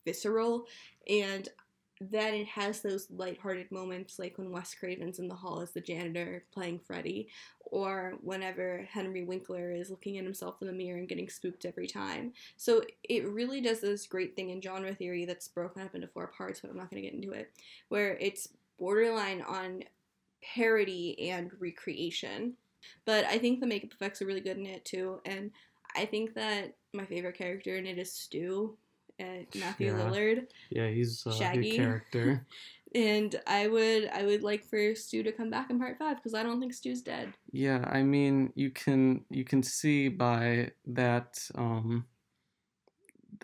visceral 0.05 0.67
and 1.09 1.49
then 2.01 2.35
it 2.35 2.47
has 2.47 2.81
those 2.81 3.11
lighthearted 3.11 3.71
moments 3.71 4.19
like 4.19 4.39
when 4.39 4.51
Wes 4.51 4.75
Craven's 4.75 5.19
in 5.19 5.29
the 5.29 5.35
hall 5.35 5.61
as 5.61 5.73
the 5.73 5.81
janitor 5.83 6.45
playing 6.53 6.81
Freddy, 6.87 7.29
or 7.61 8.15
whenever 8.23 8.89
Henry 8.91 9.23
Winkler 9.23 9.71
is 9.71 9.91
looking 9.91 10.17
at 10.17 10.25
himself 10.25 10.57
in 10.63 10.67
the 10.67 10.73
mirror 10.73 10.99
and 10.99 11.09
getting 11.09 11.29
spooked 11.29 11.67
every 11.67 11.87
time. 11.87 12.33
So 12.57 12.83
it 13.05 13.29
really 13.29 13.61
does 13.61 13.81
this 13.81 14.07
great 14.07 14.35
thing 14.35 14.49
in 14.51 14.63
genre 14.63 14.95
theory 14.95 15.27
that's 15.27 15.49
broken 15.49 15.83
up 15.83 15.95
into 15.95 16.09
four 16.09 16.29
parts, 16.29 16.61
but 16.61 16.71
I'm 16.71 16.79
not 16.79 16.91
going 16.91 17.03
to 17.03 17.09
get 17.09 17.15
into 17.15 17.33
it, 17.33 17.53
where 17.89 18.17
it's 18.17 18.49
borderline 18.79 19.43
on 19.43 19.85
parody 20.43 21.31
and 21.31 21.51
recreation. 21.59 22.55
But 23.05 23.27
I 23.27 23.37
think 23.37 23.61
the 23.61 23.67
makeup 23.67 23.93
effects 23.93 24.23
are 24.23 24.27
really 24.27 24.41
good 24.41 24.57
in 24.57 24.65
it 24.65 24.87
too, 24.87 25.21
and 25.27 25.51
I 25.95 26.07
think 26.07 26.35
that 26.35 26.75
my 26.95 27.05
favorite 27.05 27.37
character 27.37 27.77
in 27.77 27.87
it 27.87 27.99
is 27.99 28.13
Stu, 28.13 28.77
uh, 29.21 29.59
Matthew 29.59 29.89
Yeah. 29.89 30.05
Lillard. 30.05 30.47
Yeah, 30.71 30.89
he's 30.89 31.25
a 31.27 31.31
Shaggy. 31.31 31.71
good 31.71 31.77
character. 31.77 32.47
And 32.93 33.41
I 33.47 33.69
would 33.69 34.09
I 34.09 34.25
would 34.25 34.43
like 34.43 34.65
for 34.65 34.97
Stu 34.97 35.23
to 35.23 35.31
come 35.31 35.49
back 35.49 35.71
in 35.71 35.79
part 35.79 35.97
five 35.97 36.17
because 36.17 36.35
I 36.35 36.43
don't 36.43 36.59
think 36.59 36.75
Stu's 36.75 37.03
dead. 37.03 37.33
Yeah, 37.53 37.85
I 37.89 38.03
mean, 38.03 38.53
you 38.57 38.71
can 38.71 39.25
you 39.31 39.45
can 39.45 39.63
see 39.63 40.09
by 40.09 40.73
that 40.87 41.39
um 41.55 42.07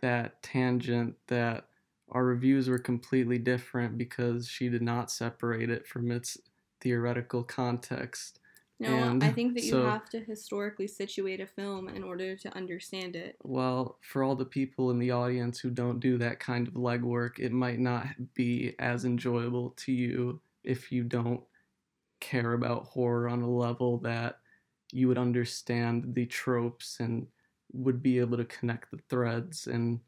that 0.02 0.42
tangent 0.42 1.14
that 1.28 1.68
our 2.10 2.24
reviews 2.24 2.68
were 2.68 2.78
completely 2.78 3.38
different 3.38 3.98
because 3.98 4.48
she 4.48 4.68
did 4.68 4.82
not 4.82 5.10
separate 5.10 5.70
it 5.70 5.86
from 5.86 6.10
its 6.10 6.36
theoretical 6.80 7.42
context. 7.42 8.40
No, 8.78 8.88
And 8.88 9.22
I 9.22 9.32
think 9.32 9.54
that 9.54 9.64
you 9.64 9.72
so- 9.72 9.82
have 9.82 10.08
to 10.10 10.20
historically 10.20 10.86
situate 10.86 11.40
a 11.40 11.46
film 11.46 11.88
in 11.88 12.02
order 12.02 12.36
to 12.36 12.54
understand 12.54 13.16
it. 13.16 13.36
Well, 13.42 13.98
for 14.02 14.22
all 14.22 14.36
the 14.36 14.44
people 14.44 14.90
in 14.90 14.98
the 14.98 15.10
audience 15.12 15.58
who 15.60 15.70
don't 15.70 16.00
do 16.00 16.18
that 16.18 16.40
kind 16.40 16.68
of 16.68 16.74
legwork, 16.74 17.38
it 17.38 17.52
might 17.52 17.78
not 17.78 18.06
be 18.34 18.74
as 18.78 19.04
enjoyable 19.04 19.70
to 19.70 19.92
you 19.92 20.42
if 20.64 20.90
you 20.92 21.04
don't 21.04 21.44
care 22.20 22.54
about 22.54 22.86
horror 22.86 23.28
on 23.28 23.42
a 23.42 23.50
level 23.50 23.98
that 24.00 24.40
you 24.92 25.08
would 25.08 25.18
understand 25.18 26.14
the 26.14 26.26
tropes 26.26 27.00
and 27.00 27.28
would 27.72 28.02
be 28.02 28.18
able 28.20 28.36
to 28.38 28.44
connect 28.46 28.90
the 28.90 28.98
threads 29.08 29.66
and 29.66 30.00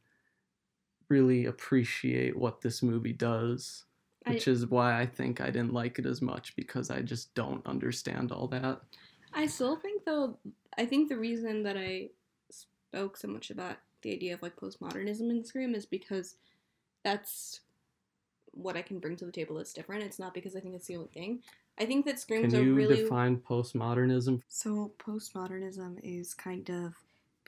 really 1.09 1.47
appreciate 1.47 2.37
what 2.37 2.61
this 2.61 2.83
movie 2.83 3.13
does. 3.13 3.85
I- 4.29 4.35
Which 4.35 4.49
is 4.49 4.67
why 4.67 5.01
I 5.01 5.07
think 5.07 5.41
I 5.41 5.47
didn't 5.51 5.73
like 5.73 5.99
it 5.99 6.07
as 6.07 6.21
much 6.23 6.55
because 6.57 6.91
I 6.91 7.01
just 7.03 7.35
don't 7.35 7.67
understand 7.67 8.33
all 8.33 8.47
that. 8.49 8.81
I 9.33 9.47
still 9.47 9.77
think 9.77 10.05
though 10.05 10.39
I 10.77 10.87
think 10.87 11.09
the 11.09 11.19
reason 11.19 11.63
that 11.65 11.77
I 11.77 12.11
spoke 12.51 13.17
so 13.17 13.29
much 13.29 13.51
about 13.51 13.77
the 14.03 14.13
idea 14.13 14.35
of 14.35 14.43
like 14.43 14.57
postmodernism 14.57 15.31
in 15.31 15.45
Scream 15.45 15.75
is 15.75 15.87
because 15.87 16.37
that's 17.05 17.61
what 18.53 18.77
I 18.77 18.83
can 18.83 18.99
bring 18.99 19.17
to 19.17 19.25
the 19.27 19.33
table 19.33 19.57
that's 19.57 19.73
different. 19.73 20.05
It's 20.05 20.19
not 20.19 20.35
because 20.35 20.57
I 20.57 20.61
think 20.61 20.75
it's 20.75 20.87
the 20.87 20.97
only 20.97 21.09
thing. 21.09 21.43
I 21.79 21.85
think 21.85 22.07
that 22.07 22.19
Scream's 22.19 22.53
Can 22.53 22.65
you 22.65 22.75
really 22.75 23.03
define 23.03 23.37
postmodernism? 23.39 24.43
So, 24.49 24.93
postmodernism 24.99 26.01
is 26.03 26.35
kind 26.35 26.69
of 26.71 26.95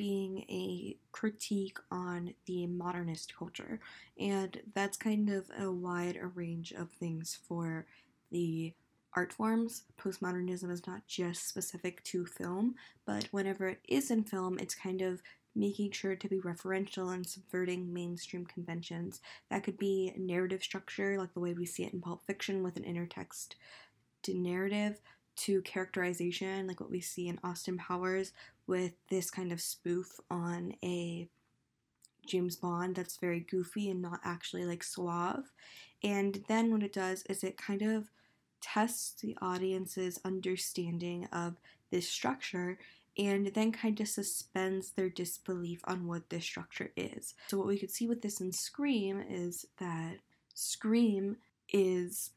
being 0.00 0.46
a 0.48 0.96
critique 1.12 1.76
on 1.90 2.32
the 2.46 2.66
modernist 2.66 3.36
culture, 3.36 3.78
and 4.18 4.62
that's 4.74 4.96
kind 4.96 5.28
of 5.28 5.50
a 5.60 5.70
wide 5.70 6.18
range 6.34 6.72
of 6.72 6.90
things 6.90 7.38
for 7.46 7.84
the 8.32 8.72
art 9.14 9.30
forms. 9.30 9.82
Postmodernism 10.00 10.70
is 10.70 10.86
not 10.86 11.06
just 11.06 11.46
specific 11.46 12.02
to 12.04 12.24
film, 12.24 12.76
but 13.04 13.28
whenever 13.30 13.68
it 13.68 13.80
is 13.88 14.10
in 14.10 14.24
film, 14.24 14.58
it's 14.58 14.74
kind 14.74 15.02
of 15.02 15.20
making 15.54 15.90
sure 15.90 16.16
to 16.16 16.28
be 16.28 16.40
referential 16.40 17.12
and 17.12 17.26
subverting 17.26 17.92
mainstream 17.92 18.46
conventions. 18.46 19.20
That 19.50 19.64
could 19.64 19.76
be 19.76 20.14
narrative 20.16 20.62
structure, 20.62 21.18
like 21.18 21.34
the 21.34 21.40
way 21.40 21.52
we 21.52 21.66
see 21.66 21.84
it 21.84 21.92
in 21.92 22.00
Pulp 22.00 22.24
Fiction 22.24 22.62
with 22.62 22.78
an 22.78 22.84
intertext 22.84 23.48
to 24.22 24.32
narrative 24.32 24.98
to 25.36 25.62
characterization, 25.62 26.66
like 26.66 26.80
what 26.80 26.90
we 26.90 27.00
see 27.00 27.28
in 27.28 27.38
Austin 27.42 27.78
Powers 27.78 28.32
with 28.70 28.92
this 29.08 29.32
kind 29.32 29.50
of 29.50 29.60
spoof 29.60 30.20
on 30.30 30.72
a 30.84 31.28
James 32.24 32.54
Bond 32.54 32.94
that's 32.94 33.16
very 33.16 33.40
goofy 33.40 33.90
and 33.90 34.00
not 34.00 34.20
actually 34.24 34.64
like 34.64 34.84
suave. 34.84 35.50
And 36.04 36.44
then 36.46 36.70
what 36.70 36.84
it 36.84 36.92
does 36.92 37.24
is 37.28 37.42
it 37.42 37.58
kind 37.58 37.82
of 37.82 38.10
tests 38.60 39.20
the 39.20 39.36
audience's 39.42 40.20
understanding 40.24 41.26
of 41.32 41.56
this 41.90 42.08
structure 42.08 42.78
and 43.18 43.48
then 43.48 43.72
kind 43.72 44.00
of 44.00 44.06
suspends 44.06 44.92
their 44.92 45.08
disbelief 45.08 45.80
on 45.84 46.06
what 46.06 46.30
this 46.30 46.44
structure 46.44 46.92
is. 46.96 47.34
So, 47.48 47.58
what 47.58 47.66
we 47.66 47.76
could 47.76 47.90
see 47.90 48.06
with 48.06 48.22
this 48.22 48.40
in 48.40 48.52
Scream 48.52 49.22
is 49.28 49.66
that 49.80 50.18
Scream 50.54 51.38
is 51.72 52.30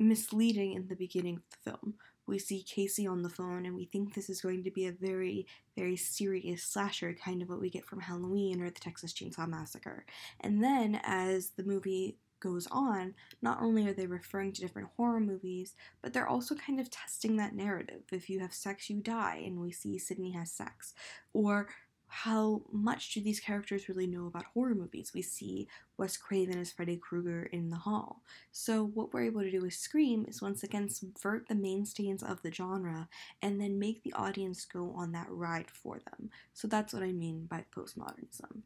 misleading 0.00 0.72
in 0.72 0.88
the 0.88 0.96
beginning 0.96 1.36
of 1.36 1.42
the 1.50 1.70
film. 1.70 1.94
We 2.26 2.38
see 2.38 2.62
Casey 2.62 3.06
on 3.06 3.22
the 3.22 3.28
phone 3.28 3.66
and 3.66 3.74
we 3.74 3.84
think 3.84 4.14
this 4.14 4.28
is 4.28 4.40
going 4.40 4.64
to 4.64 4.70
be 4.70 4.86
a 4.86 4.92
very, 4.92 5.46
very 5.76 5.96
serious 5.96 6.62
slasher, 6.62 7.14
kind 7.14 7.42
of 7.42 7.48
what 7.48 7.60
we 7.60 7.70
get 7.70 7.86
from 7.86 8.00
Halloween 8.00 8.60
or 8.60 8.70
the 8.70 8.80
Texas 8.80 9.12
Chainsaw 9.12 9.48
Massacre. 9.48 10.04
And 10.40 10.62
then 10.62 11.00
as 11.04 11.50
the 11.50 11.64
movie 11.64 12.18
goes 12.40 12.66
on, 12.70 13.14
not 13.42 13.62
only 13.62 13.88
are 13.88 13.92
they 13.92 14.06
referring 14.06 14.52
to 14.52 14.60
different 14.60 14.88
horror 14.96 15.20
movies, 15.20 15.74
but 16.02 16.12
they're 16.12 16.28
also 16.28 16.54
kind 16.54 16.78
of 16.80 16.90
testing 16.90 17.36
that 17.36 17.54
narrative. 17.54 18.02
If 18.12 18.28
you 18.28 18.40
have 18.40 18.52
sex, 18.52 18.90
you 18.90 19.00
die, 19.00 19.42
and 19.44 19.60
we 19.60 19.72
see 19.72 19.98
Sidney 19.98 20.32
has 20.32 20.52
sex. 20.52 20.94
Or 21.32 21.68
how 22.08 22.62
much 22.72 23.12
do 23.14 23.20
these 23.20 23.40
characters 23.40 23.88
really 23.88 24.06
know 24.06 24.26
about 24.26 24.44
horror 24.54 24.74
movies? 24.74 25.12
We 25.14 25.22
see 25.22 25.68
Wes 25.98 26.16
Craven 26.16 26.58
as 26.58 26.72
Freddy 26.72 26.96
Krueger 26.96 27.44
in 27.52 27.68
The 27.68 27.76
Hall. 27.76 28.22
So, 28.52 28.84
what 28.84 29.12
we're 29.12 29.24
able 29.24 29.42
to 29.42 29.50
do 29.50 29.62
with 29.62 29.74
Scream 29.74 30.24
is 30.28 30.42
once 30.42 30.62
again 30.62 30.88
subvert 30.88 31.48
the 31.48 31.54
mainstays 31.54 32.22
of 32.22 32.42
the 32.42 32.52
genre 32.52 33.08
and 33.42 33.60
then 33.60 33.78
make 33.78 34.02
the 34.02 34.12
audience 34.14 34.64
go 34.64 34.92
on 34.96 35.12
that 35.12 35.26
ride 35.30 35.70
for 35.70 35.98
them. 35.98 36.30
So, 36.54 36.68
that's 36.68 36.92
what 36.92 37.02
I 37.02 37.12
mean 37.12 37.46
by 37.46 37.64
postmodernism. 37.74 38.62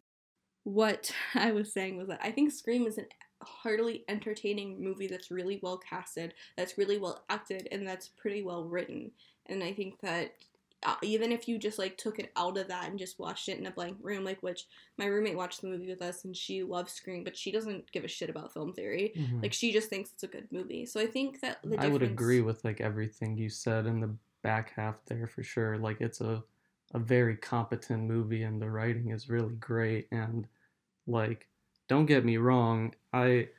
what 0.65 1.13
I 1.35 1.53
was 1.53 1.73
saying 1.73 1.97
was 1.97 2.09
that 2.09 2.21
I 2.23 2.31
think 2.31 2.53
Scream 2.53 2.87
is 2.87 2.99
an 2.99 3.07
heartily 3.43 4.05
entertaining 4.09 4.83
movie 4.83 5.07
that's 5.07 5.31
really 5.31 5.59
well 5.63 5.79
casted, 5.79 6.35
that's 6.57 6.77
really 6.79 6.99
well 6.99 7.25
acted, 7.31 7.69
and 7.73 7.87
that's 7.87 8.09
pretty 8.09 8.43
well 8.43 8.65
written. 8.65 9.11
And 9.47 9.65
I 9.65 9.73
think 9.73 10.01
that 10.01 10.35
even 11.03 11.33
if 11.33 11.47
you 11.47 11.59
just 11.59 11.79
like 11.79 11.97
took 11.97 12.19
it 12.19 12.33
out 12.37 12.57
of 12.57 12.69
that 12.69 12.89
and 12.89 12.99
just 12.99 13.19
watched 13.19 13.49
it 13.49 13.59
in 13.59 13.67
a 13.67 13.71
blank 13.71 13.99
room, 14.01 14.25
like 14.25 14.43
which 14.43 14.67
my 14.97 15.07
roommate 15.07 15.37
watched 15.37 15.61
the 15.61 15.69
movie 15.69 15.89
with 15.89 16.03
us 16.03 16.25
and 16.25 16.37
she 16.37 16.63
loves 16.63 16.93
Scream, 16.93 17.25
but 17.25 17.37
she 17.37 17.53
doesn't 17.53 17.91
give 17.93 18.05
a 18.05 18.09
shit 18.09 18.31
about 18.31 18.53
film 18.53 18.73
theory. 18.73 19.13
Mhm. 19.15 19.43
Like 19.43 19.53
she 19.53 19.73
just 19.73 19.89
thinks 19.91 20.13
it's 20.13 20.23
a 20.23 20.29
good 20.29 20.49
movie. 20.51 20.87
So 20.87 21.01
I 21.01 21.07
think 21.07 21.41
that 21.41 21.59
the 21.63 21.79
I 21.79 21.89
would 21.89 22.03
agree 22.03 22.41
with 22.41 22.65
like 22.65 22.81
everything 22.81 23.37
you 23.37 23.49
said 23.51 23.87
in 23.87 24.01
the 24.01 24.15
back 24.43 24.73
half 24.75 25.05
there 25.07 25.27
for 25.27 25.43
sure. 25.43 25.79
Like 25.79 26.01
it's 26.01 26.21
a 26.21 26.43
a 26.93 26.99
very 26.99 27.37
competent 27.37 28.03
movie 28.05 28.43
and 28.43 28.61
the 28.61 28.69
writing 28.69 29.11
is 29.11 29.29
really 29.29 29.55
great 29.55 30.09
and 30.11 30.49
like 31.07 31.49
don't 31.89 32.07
get 32.07 32.25
me 32.25 32.37
wrong, 32.39 32.95
I 33.13 33.51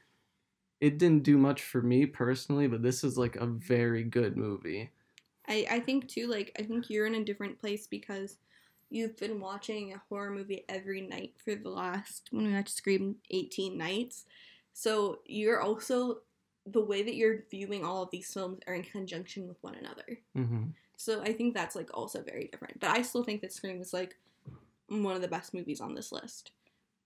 it 0.80 0.98
didn't 0.98 1.24
do 1.24 1.38
much 1.38 1.62
for 1.64 1.82
me 1.82 2.06
personally, 2.06 2.68
but 2.68 2.82
this 2.82 3.04
is 3.04 3.18
like 3.18 3.36
a 3.36 3.46
very 3.46 4.04
good 4.04 4.36
movie. 4.38 4.92
I, 5.52 5.66
I 5.70 5.80
think 5.82 6.08
too, 6.08 6.28
like 6.28 6.56
I 6.58 6.64
think 6.64 6.90
you're 6.90 7.06
in 7.06 7.16
a 7.16 7.26
different 7.26 7.60
place 7.60 7.86
because 7.86 8.38
you've 8.90 9.18
been 9.18 9.42
watching 9.42 9.94
a 9.94 10.02
horror 10.08 10.32
movie 10.32 10.64
every 10.70 11.02
night 11.02 11.34
for 11.44 11.56
the 11.56 11.70
last 11.70 12.30
when 12.32 12.48
we 12.48 12.54
watched 12.54 12.70
Scream 12.70 13.18
18 13.32 13.78
nights. 13.78 14.24
So 14.74 15.20
you're 15.26 15.60
also 15.60 16.20
the 16.66 16.80
way 16.80 17.04
that 17.04 17.16
you're 17.16 17.44
viewing 17.52 17.84
all 17.84 18.04
of 18.04 18.12
these 18.12 18.34
films 18.34 18.60
are 18.66 18.76
in 18.76 18.84
conjunction 18.84 19.46
with 19.48 19.58
one 19.62 19.76
another. 19.76 20.20
hmm 20.34 20.68
So 20.96 21.22
I 21.22 21.34
think 21.34 21.54
that's 21.54 21.76
like 21.76 21.90
also 21.94 22.24
very 22.24 22.48
different. 22.50 22.80
But 22.80 22.92
I 22.92 23.02
still 23.02 23.24
think 23.24 23.42
that 23.42 23.52
Scream 23.52 23.82
is 23.82 23.92
like 23.92 24.18
one 24.88 25.16
of 25.16 25.22
the 25.22 25.28
best 25.28 25.54
movies 25.54 25.82
on 25.82 25.96
this 25.96 26.14
list. 26.14 26.52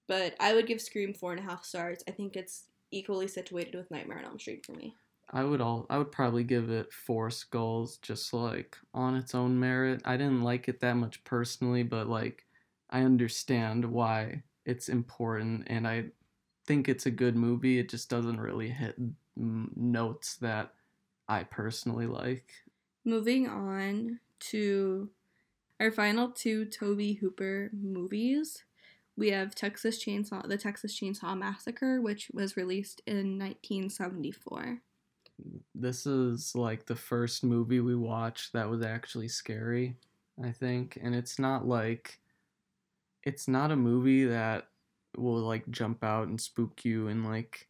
But 0.07 0.35
I 0.39 0.53
would 0.53 0.67
give 0.67 0.81
Scream 0.81 1.15
four 1.15 1.31
and 1.31 1.39
a 1.39 1.49
half 1.49 1.65
stars. 1.65 2.03
I 2.07 2.11
think 2.11 2.35
it's 2.35 2.65
equally 2.91 3.27
situated 3.27 3.73
with 3.73 3.89
Nightmare 3.89 4.19
on 4.19 4.25
Elm 4.25 4.39
Street 4.39 4.63
for 4.63 4.73
me. 4.73 4.93
I 5.31 5.43
would 5.43 5.61
all 5.61 5.85
I 5.89 5.97
would 5.97 6.11
probably 6.11 6.43
give 6.43 6.69
it 6.69 6.93
four 6.93 7.29
skulls 7.29 7.97
just 7.97 8.33
like 8.33 8.77
on 8.93 9.15
its 9.15 9.35
own 9.35 9.59
merit. 9.59 10.01
I 10.05 10.17
didn't 10.17 10.43
like 10.43 10.67
it 10.67 10.79
that 10.81 10.95
much 10.95 11.23
personally, 11.23 11.83
but 11.83 12.07
like 12.07 12.45
I 12.89 13.01
understand 13.01 13.85
why 13.85 14.43
it's 14.65 14.89
important 14.89 15.63
and 15.67 15.87
I 15.87 16.05
think 16.65 16.87
it's 16.87 17.05
a 17.05 17.11
good 17.11 17.35
movie. 17.35 17.79
It 17.79 17.89
just 17.89 18.09
doesn't 18.09 18.39
really 18.39 18.69
hit 18.69 18.95
notes 19.35 20.37
that 20.37 20.73
I 21.27 21.43
personally 21.43 22.07
like. 22.07 22.51
Moving 23.03 23.47
on 23.47 24.19
to 24.51 25.09
Our 25.79 25.91
final 25.91 26.29
two 26.29 26.65
Tobe 26.65 27.17
Hooper 27.19 27.69
movies. 27.73 28.63
We 29.17 29.29
have 29.29 29.55
Texas 29.55 30.03
Chainsaw, 30.03 30.47
The 30.47 30.57
Texas 30.57 30.99
Chainsaw 30.99 31.37
Massacre, 31.37 32.01
which 32.01 32.29
was 32.33 32.57
released 32.57 33.01
in 33.07 33.39
1974. 33.39 34.81
This 35.73 36.05
is 36.05 36.55
like 36.55 36.85
the 36.85 36.95
first 36.95 37.43
movie 37.43 37.81
we 37.81 37.95
watched 37.95 38.53
that 38.53 38.69
was 38.69 38.81
actually 38.81 39.27
scary, 39.27 39.97
I 40.43 40.51
think. 40.51 40.97
And 41.01 41.13
it's 41.13 41.39
not 41.39 41.67
like 41.67 42.19
it's 43.23 43.47
not 43.47 43.71
a 43.71 43.75
movie 43.75 44.25
that 44.25 44.67
will 45.17 45.39
like 45.39 45.69
jump 45.69 46.03
out 46.03 46.27
and 46.27 46.39
spook 46.39 46.85
you 46.85 47.07
and 47.07 47.25
like 47.25 47.67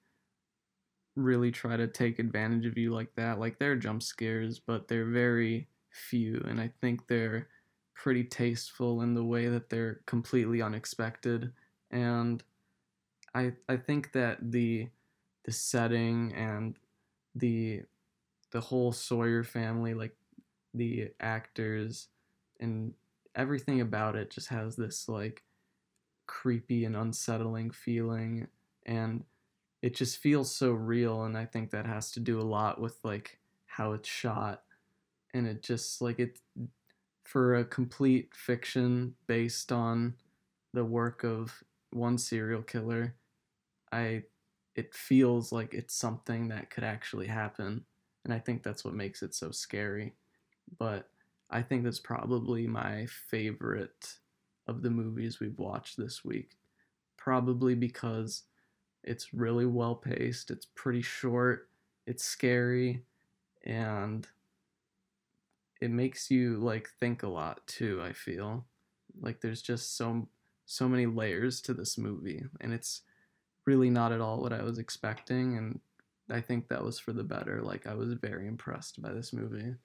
really 1.15 1.51
try 1.51 1.77
to 1.77 1.87
take 1.87 2.19
advantage 2.19 2.65
of 2.65 2.77
you 2.77 2.93
like 2.93 3.13
that. 3.15 3.39
Like 3.39 3.57
there 3.57 3.71
are 3.71 3.77
jump 3.77 4.03
scares, 4.03 4.59
but 4.59 4.87
they're 4.87 5.05
very 5.05 5.67
few 5.91 6.43
and 6.47 6.59
I 6.59 6.71
think 6.81 7.07
they're 7.07 7.47
pretty 7.93 8.23
tasteful 8.25 9.01
in 9.01 9.13
the 9.13 9.23
way 9.23 9.47
that 9.47 9.69
they're 9.69 10.01
completely 10.05 10.61
unexpected 10.61 11.53
and 11.91 12.43
I 13.33 13.53
I 13.69 13.77
think 13.77 14.11
that 14.13 14.51
the 14.51 14.89
the 15.45 15.51
setting 15.51 16.33
and 16.35 16.77
the 17.35 17.81
the 18.51 18.61
whole 18.61 18.91
Sawyer 18.91 19.43
family 19.43 19.93
like 19.93 20.15
the 20.73 21.11
actors 21.19 22.07
and 22.59 22.93
everything 23.35 23.81
about 23.81 24.15
it 24.15 24.31
just 24.31 24.49
has 24.49 24.75
this 24.75 25.09
like 25.09 25.43
creepy 26.27 26.85
and 26.85 26.95
unsettling 26.95 27.71
feeling 27.71 28.47
and 28.85 29.23
it 29.81 29.93
just 29.93 30.17
feels 30.17 30.55
so 30.55 30.71
real 30.71 31.23
and 31.23 31.37
I 31.37 31.45
think 31.45 31.71
that 31.71 31.85
has 31.85 32.11
to 32.11 32.19
do 32.19 32.39
a 32.39 32.43
lot 32.43 32.79
with 32.79 32.97
like 33.03 33.39
how 33.65 33.91
it's 33.91 34.09
shot 34.09 34.63
and 35.33 35.45
it 35.45 35.61
just 35.61 36.01
like 36.01 36.19
it 36.19 36.39
for 37.23 37.55
a 37.55 37.65
complete 37.65 38.33
fiction 38.33 39.15
based 39.27 39.71
on 39.71 40.13
the 40.73 40.85
work 40.85 41.23
of 41.23 41.63
one 41.91 42.17
serial 42.17 42.61
killer, 42.61 43.15
I 43.91 44.23
it 44.75 44.93
feels 44.93 45.51
like 45.51 45.73
it's 45.73 45.95
something 45.95 46.49
that 46.49 46.69
could 46.69 46.83
actually 46.83 47.27
happen, 47.27 47.85
and 48.23 48.33
I 48.33 48.39
think 48.39 48.63
that's 48.63 48.83
what 48.83 48.93
makes 48.93 49.23
it 49.23 49.33
so 49.33 49.51
scary. 49.51 50.13
But 50.77 51.09
I 51.49 51.61
think 51.61 51.83
that's 51.83 51.99
probably 51.99 52.67
my 52.67 53.07
favorite 53.29 54.15
of 54.67 54.81
the 54.81 54.89
movies 54.89 55.39
we've 55.39 55.59
watched 55.59 55.97
this 55.97 56.25
week. 56.25 56.57
Probably 57.17 57.75
because 57.75 58.43
it's 59.03 59.33
really 59.33 59.65
well 59.65 59.95
paced, 59.95 60.51
it's 60.51 60.67
pretty 60.75 61.01
short, 61.01 61.69
it's 62.07 62.23
scary, 62.23 63.03
and 63.63 64.27
it 65.81 65.91
makes 65.91 66.31
you 66.31 66.57
like 66.57 66.89
think 66.99 67.23
a 67.23 67.27
lot 67.27 67.65
too 67.67 68.01
i 68.01 68.13
feel 68.13 68.65
like 69.21 69.41
there's 69.41 69.61
just 69.61 69.97
so 69.97 70.27
so 70.65 70.87
many 70.87 71.05
layers 71.05 71.61
to 71.61 71.73
this 71.73 71.97
movie 71.97 72.43
and 72.61 72.73
it's 72.73 73.01
really 73.65 73.89
not 73.89 74.11
at 74.11 74.21
all 74.21 74.41
what 74.41 74.53
i 74.53 74.61
was 74.61 74.77
expecting 74.77 75.57
and 75.57 75.79
i 76.29 76.39
think 76.39 76.67
that 76.67 76.83
was 76.83 76.99
for 76.99 77.13
the 77.13 77.23
better 77.23 77.61
like 77.61 77.87
i 77.87 77.93
was 77.93 78.13
very 78.13 78.47
impressed 78.47 79.01
by 79.01 79.11
this 79.11 79.33
movie. 79.33 79.75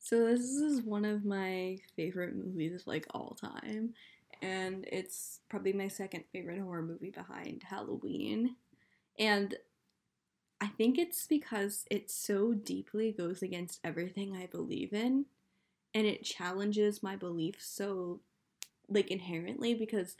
So 0.00 0.26
this 0.26 0.40
is 0.40 0.82
one 0.82 1.04
of 1.04 1.24
my 1.24 1.78
favorite 1.96 2.34
movies 2.34 2.72
of 2.72 2.86
like 2.86 3.06
all 3.10 3.36
time 3.40 3.94
and 4.40 4.86
it's 4.90 5.40
probably 5.48 5.72
my 5.72 5.88
second 5.88 6.24
favorite 6.32 6.60
horror 6.60 6.82
movie 6.82 7.10
behind 7.10 7.62
halloween. 7.64 8.56
And 9.18 9.56
I 10.60 10.68
think 10.68 10.98
it's 10.98 11.26
because 11.26 11.84
it 11.90 12.10
so 12.10 12.52
deeply 12.52 13.12
goes 13.12 13.42
against 13.42 13.80
everything 13.84 14.36
I 14.36 14.46
believe 14.46 14.92
in 14.92 15.26
and 15.94 16.06
it 16.06 16.24
challenges 16.24 17.02
my 17.02 17.16
beliefs 17.16 17.66
so 17.66 18.20
like 18.88 19.10
inherently 19.10 19.74
because 19.74 20.16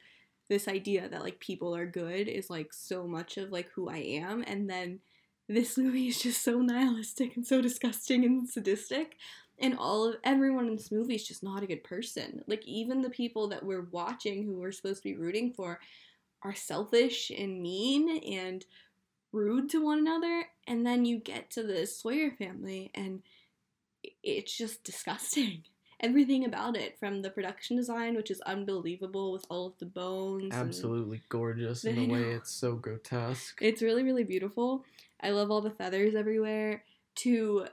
this 0.48 0.68
idea 0.68 1.08
that 1.08 1.22
like 1.22 1.40
people 1.40 1.74
are 1.74 1.86
good 1.86 2.28
is 2.28 2.50
like 2.50 2.72
so 2.72 3.06
much 3.06 3.36
of 3.36 3.50
like 3.50 3.68
who 3.70 3.88
I 3.88 3.98
am 3.98 4.44
and 4.46 4.68
then 4.68 5.00
this 5.48 5.78
movie 5.78 6.08
is 6.08 6.20
just 6.20 6.42
so 6.42 6.60
nihilistic 6.60 7.36
and 7.36 7.46
so 7.46 7.60
disgusting 7.60 8.24
and 8.24 8.48
sadistic 8.48 9.16
and 9.60 9.76
all 9.76 10.08
of 10.08 10.16
everyone 10.22 10.68
in 10.68 10.76
this 10.76 10.92
movie 10.92 11.16
is 11.16 11.26
just 11.26 11.42
not 11.42 11.62
a 11.62 11.66
good 11.66 11.84
person 11.84 12.42
like 12.46 12.66
even 12.66 13.02
the 13.02 13.10
people 13.10 13.48
that 13.48 13.64
we're 13.64 13.88
watching 13.90 14.44
who 14.44 14.58
we're 14.58 14.72
supposed 14.72 15.02
to 15.02 15.08
be 15.08 15.16
rooting 15.16 15.52
for 15.52 15.80
are 16.42 16.54
selfish 16.54 17.30
and 17.36 17.60
mean 17.60 18.22
and 18.24 18.64
rude 19.32 19.68
to 19.68 19.84
one 19.84 19.98
another 19.98 20.44
and 20.66 20.86
then 20.86 21.04
you 21.04 21.18
get 21.18 21.50
to 21.50 21.62
the 21.62 21.86
Sawyer 21.86 22.30
family 22.30 22.90
and 22.94 23.22
it's 24.22 24.56
just 24.56 24.84
disgusting. 24.84 25.64
Everything 26.00 26.44
about 26.44 26.76
it, 26.76 26.96
from 26.98 27.22
the 27.22 27.30
production 27.30 27.76
design, 27.76 28.14
which 28.14 28.30
is 28.30 28.40
unbelievable 28.42 29.32
with 29.32 29.44
all 29.48 29.66
of 29.66 29.78
the 29.78 29.86
bones. 29.86 30.54
Absolutely 30.54 31.22
gorgeous 31.28 31.84
in 31.84 31.96
the 31.96 32.06
way 32.06 32.22
it's 32.22 32.52
so 32.52 32.76
grotesque. 32.76 33.58
It's 33.60 33.82
really, 33.82 34.04
really 34.04 34.22
beautiful. 34.22 34.84
I 35.20 35.30
love 35.30 35.50
all 35.50 35.60
the 35.60 35.70
feathers 35.72 36.14
everywhere. 36.14 36.84
To 37.16 37.66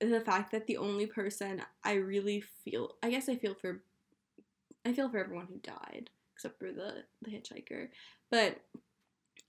the 0.00 0.20
fact 0.20 0.52
that 0.52 0.66
the 0.66 0.76
only 0.76 1.06
person 1.06 1.62
I 1.82 1.94
really 1.94 2.44
feel, 2.64 2.94
I 3.02 3.10
guess 3.10 3.28
I 3.28 3.34
feel 3.34 3.54
for, 3.54 3.82
I 4.84 4.92
feel 4.92 5.08
for 5.08 5.18
everyone 5.18 5.46
who 5.46 5.58
died, 5.58 6.10
except 6.34 6.60
for 6.60 6.70
the 6.70 7.04
the 7.22 7.30
hitchhiker. 7.30 7.88
But 8.30 8.60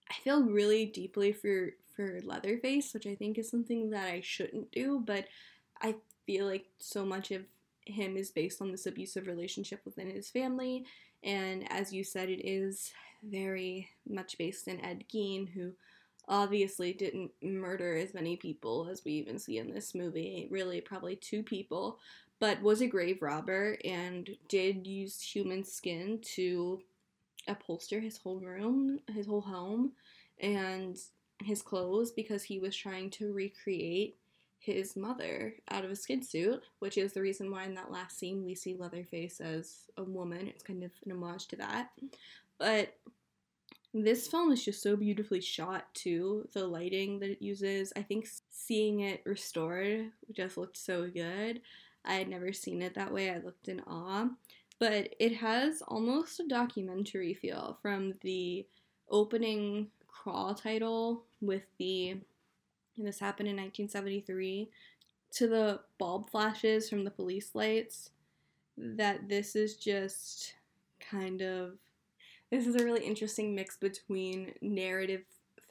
I 0.10 0.16
feel 0.24 0.44
really 0.44 0.88
deeply 0.88 1.32
for 1.32 1.76
for 1.96 2.20
Leatherface, 2.24 2.94
which 2.94 3.06
I 3.06 3.14
think 3.14 3.38
is 3.38 3.50
something 3.50 3.92
that 3.92 4.08
I 4.08 4.22
shouldn't 4.22 4.72
do, 4.72 5.02
but 5.06 5.26
I 5.82 5.96
feel 6.26 6.48
like 6.48 6.66
so 6.80 7.06
much 7.06 7.32
of 7.32 7.44
him 7.86 8.18
is 8.18 8.32
based 8.32 8.62
on 8.62 8.72
this 8.72 8.86
abusive 8.86 9.28
relationship 9.28 9.82
within 9.86 10.10
his 10.10 10.30
family, 10.30 10.86
and 11.24 11.72
as 11.72 11.94
you 11.94 12.04
said, 12.04 12.30
it 12.30 12.46
is 12.46 12.92
very 13.24 13.90
much 14.08 14.38
based 14.38 14.68
in 14.68 14.84
Ed 14.84 15.06
Gein, 15.14 15.50
who 15.50 15.72
obviously 16.28 16.94
didn't 16.94 17.32
murder 17.42 17.96
as 17.96 18.14
many 18.14 18.36
people 18.36 18.88
as 18.90 19.04
we 19.04 19.14
even 19.14 19.38
see 19.40 19.58
in 19.58 19.74
this 19.74 19.94
movie. 19.94 20.48
Really, 20.50 20.82
probably 20.82 21.16
two 21.16 21.44
people, 21.44 22.00
but 22.40 22.62
was 22.62 22.82
a 22.82 22.88
grave 22.88 23.22
robber 23.22 23.78
and 23.84 24.30
did 24.48 24.88
use 24.88 25.22
human 25.22 25.64
skin 25.64 26.20
to 26.36 26.82
upholster 27.48 28.00
his 28.00 28.18
whole 28.18 28.40
room, 28.40 29.00
his 29.14 29.28
whole 29.28 29.42
home, 29.42 29.92
and 30.40 30.98
his 31.44 31.62
clothes 31.62 32.12
because 32.12 32.44
he 32.44 32.60
was 32.60 32.76
trying 32.76 33.10
to 33.10 33.34
recreate 33.34 34.18
his 34.64 34.96
mother 34.96 35.56
out 35.70 35.84
of 35.84 35.92
a 35.92 35.96
skid 35.96 36.24
suit, 36.24 36.64
which 36.80 36.98
is 36.98 37.14
the 37.14 37.22
reason 37.22 37.52
why 37.52 37.66
in 37.66 37.74
that 37.76 37.92
last 37.92 38.18
scene 38.18 38.46
we 38.46 38.56
see 38.56 38.76
Leatherface 38.76 39.42
as 39.42 39.90
a 39.98 40.04
woman. 40.04 40.48
It's 40.48 40.64
kind 40.64 40.84
of 40.84 40.92
an 41.06 41.12
homage 41.12 41.48
to 41.48 41.56
that. 41.58 41.90
But 42.58 42.96
this 43.94 44.28
film 44.28 44.52
is 44.52 44.64
just 44.64 44.82
so 44.82 44.96
beautifully 44.96 45.42
shot 45.42 45.94
too. 45.94 46.48
The 46.54 46.66
lighting 46.66 47.20
that 47.20 47.30
it 47.30 47.42
uses, 47.42 47.94
I 47.96 48.02
think 48.02 48.28
seeing 48.50 49.02
it 49.02 49.22
restored 49.26 50.12
just 50.32 50.58
looked 50.58 50.78
so 50.78 51.08
good. 51.08 51.62
I 52.06 52.16
had 52.16 52.28
never 52.28 52.54
seen 52.54 52.82
it 52.82 52.96
that 52.96 53.14
way. 53.14 53.30
I 53.30 53.40
looked 53.40 53.68
in 53.68 53.82
awe 53.82 54.30
but 54.84 55.16
it 55.18 55.34
has 55.38 55.82
almost 55.88 56.42
a 56.42 56.48
documentary 56.48 57.34
feel 57.34 57.78
from 57.82 58.16
the 58.22 58.66
opening 59.10 59.88
crawl 60.10 60.54
title 60.54 61.24
with 61.40 61.64
the 61.78 62.18
this 62.98 63.20
happened 63.20 63.50
in 63.50 63.56
1973 63.56 64.70
to 65.32 65.48
the 65.48 65.80
bulb 65.98 66.30
flashes 66.30 66.90
from 66.90 67.04
the 67.04 67.12
police 67.12 67.52
lights 67.54 68.12
that 68.78 69.28
this 69.30 69.56
is 69.56 69.76
just 69.76 70.54
kind 71.00 71.42
of 71.42 71.74
this 72.52 72.68
is 72.68 72.76
a 72.76 72.84
really 72.84 73.04
interesting 73.04 73.56
mix 73.56 73.78
between 73.78 74.54
narrative 74.62 75.24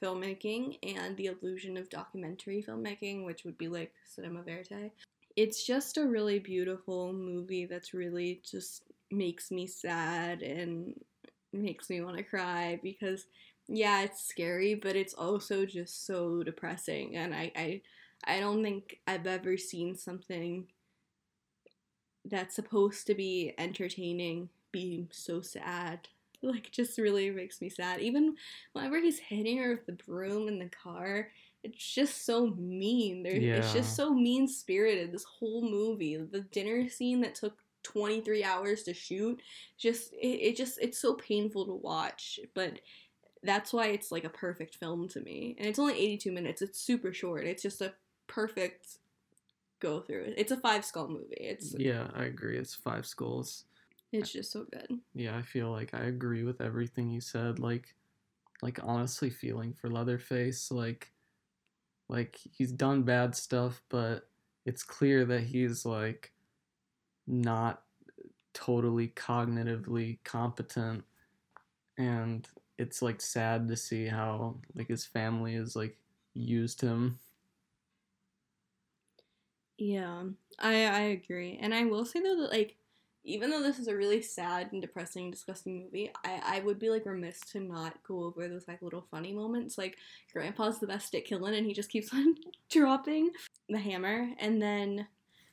filmmaking 0.02 0.78
and 0.96 1.16
the 1.16 1.26
illusion 1.26 1.76
of 1.76 1.88
documentary 1.88 2.64
filmmaking 2.66 3.24
which 3.24 3.44
would 3.44 3.56
be 3.56 3.68
like 3.68 3.92
cinema 4.04 4.42
verite 4.42 4.92
it's 5.36 5.64
just 5.64 5.96
a 5.96 6.06
really 6.06 6.38
beautiful 6.38 7.12
movie 7.12 7.66
that's 7.66 7.94
really 7.94 8.40
just 8.48 8.84
makes 9.10 9.50
me 9.50 9.66
sad 9.66 10.42
and 10.42 10.94
makes 11.52 11.88
me 11.88 12.00
want 12.00 12.16
to 12.16 12.22
cry 12.22 12.80
because 12.82 13.26
yeah, 13.68 14.02
it's 14.02 14.24
scary, 14.24 14.74
but 14.74 14.96
it's 14.96 15.14
also 15.14 15.64
just 15.64 16.06
so 16.06 16.42
depressing 16.42 17.16
and 17.16 17.34
I 17.34 17.52
I 17.56 17.80
I 18.24 18.40
don't 18.40 18.62
think 18.62 19.00
I've 19.06 19.26
ever 19.26 19.56
seen 19.56 19.96
something 19.96 20.66
that's 22.24 22.54
supposed 22.54 23.06
to 23.08 23.14
be 23.14 23.52
entertaining 23.58 24.48
be 24.70 25.06
so 25.10 25.40
sad. 25.40 26.08
Like 26.44 26.72
just 26.72 26.98
really 26.98 27.30
makes 27.30 27.60
me 27.60 27.68
sad. 27.68 28.00
Even 28.00 28.34
whenever 28.72 28.98
he's 29.00 29.20
hitting 29.20 29.58
her 29.58 29.70
with 29.76 29.86
the 29.86 29.92
broom 29.92 30.48
in 30.48 30.58
the 30.58 30.68
car, 30.70 31.28
it's 31.62 31.94
just 31.94 32.26
so 32.26 32.48
mean. 32.58 33.22
There, 33.22 33.36
yeah. 33.36 33.58
It's 33.58 33.72
just 33.72 33.94
so 33.94 34.12
mean 34.12 34.48
spirited. 34.48 35.12
This 35.12 35.22
whole 35.22 35.62
movie, 35.62 36.16
the 36.16 36.40
dinner 36.40 36.88
scene 36.88 37.20
that 37.20 37.36
took 37.36 37.54
23 37.84 38.42
hours 38.42 38.82
to 38.84 38.94
shoot 38.94 39.40
just 39.78 40.12
it, 40.14 40.38
it 40.50 40.56
just 40.56 40.78
it's 40.80 40.98
so 40.98 41.14
painful 41.14 41.66
to 41.66 41.74
watch 41.74 42.38
but 42.54 42.78
that's 43.42 43.72
why 43.72 43.88
it's 43.88 44.12
like 44.12 44.24
a 44.24 44.28
perfect 44.28 44.76
film 44.76 45.08
to 45.08 45.20
me 45.20 45.56
and 45.58 45.66
it's 45.66 45.78
only 45.78 45.94
82 45.94 46.30
minutes 46.32 46.62
it's 46.62 46.78
super 46.78 47.12
short 47.12 47.44
it's 47.44 47.62
just 47.62 47.80
a 47.80 47.92
perfect 48.28 48.98
go 49.82 50.00
through. 50.00 50.32
It's 50.36 50.52
a 50.52 50.56
five 50.56 50.84
skull 50.84 51.08
movie. 51.08 51.36
It's 51.36 51.74
Yeah, 51.76 52.06
I 52.14 52.24
agree. 52.24 52.56
It's 52.56 52.74
five 52.74 53.04
skulls. 53.04 53.64
it's 54.12 54.32
just 54.32 54.52
so 54.52 54.64
good. 54.70 55.00
Yeah, 55.14 55.36
I 55.36 55.42
feel 55.42 55.70
like 55.70 55.92
I 55.92 56.04
agree 56.04 56.44
with 56.44 56.60
everything 56.60 57.10
you 57.10 57.20
said. 57.20 57.58
Like, 57.58 57.94
like 58.62 58.78
honestly, 58.82 59.28
feeling 59.28 59.74
for 59.74 59.90
Leatherface, 59.90 60.70
like, 60.70 61.10
like 62.08 62.38
he's 62.50 62.72
done 62.72 63.02
bad 63.02 63.34
stuff, 63.34 63.82
but 63.88 64.28
it's 64.64 64.84
clear 64.84 65.24
that 65.24 65.42
he's 65.42 65.84
like 65.84 66.32
not 67.26 67.82
totally 68.54 69.08
cognitively 69.08 70.18
competent, 70.24 71.04
and 71.98 72.46
it's 72.78 73.02
like 73.02 73.20
sad 73.20 73.68
to 73.68 73.76
see 73.76 74.06
how 74.06 74.56
like 74.74 74.88
his 74.88 75.04
family 75.04 75.54
has 75.54 75.76
like 75.76 75.96
used 76.34 76.80
him. 76.80 77.18
Yeah, 79.78 80.24
I 80.58 80.84
I 80.86 81.00
agree, 81.00 81.58
and 81.60 81.74
I 81.74 81.84
will 81.84 82.04
say 82.04 82.20
though 82.20 82.36
that 82.42 82.52
like 82.52 82.76
even 83.24 83.50
though 83.50 83.62
this 83.62 83.78
is 83.78 83.86
a 83.88 83.96
really 83.96 84.20
sad 84.20 84.72
and 84.72 84.82
depressing, 84.82 85.30
disgusting 85.30 85.84
movie, 85.84 86.10
I 86.24 86.58
I 86.58 86.60
would 86.60 86.78
be 86.78 86.90
like 86.90 87.06
remiss 87.06 87.40
to 87.52 87.60
not 87.60 88.02
go 88.06 88.24
over 88.24 88.48
those 88.48 88.68
like 88.68 88.82
little 88.82 89.06
funny 89.10 89.32
moments. 89.32 89.78
Like 89.78 89.96
Grandpa's 90.32 90.78
the 90.78 90.86
best 90.86 91.14
at 91.14 91.24
killing, 91.24 91.54
and 91.54 91.66
he 91.66 91.72
just 91.72 91.90
keeps 91.90 92.12
on 92.14 92.36
dropping 92.70 93.30
the 93.68 93.78
hammer, 93.78 94.28
and 94.38 94.60
then 94.60 95.06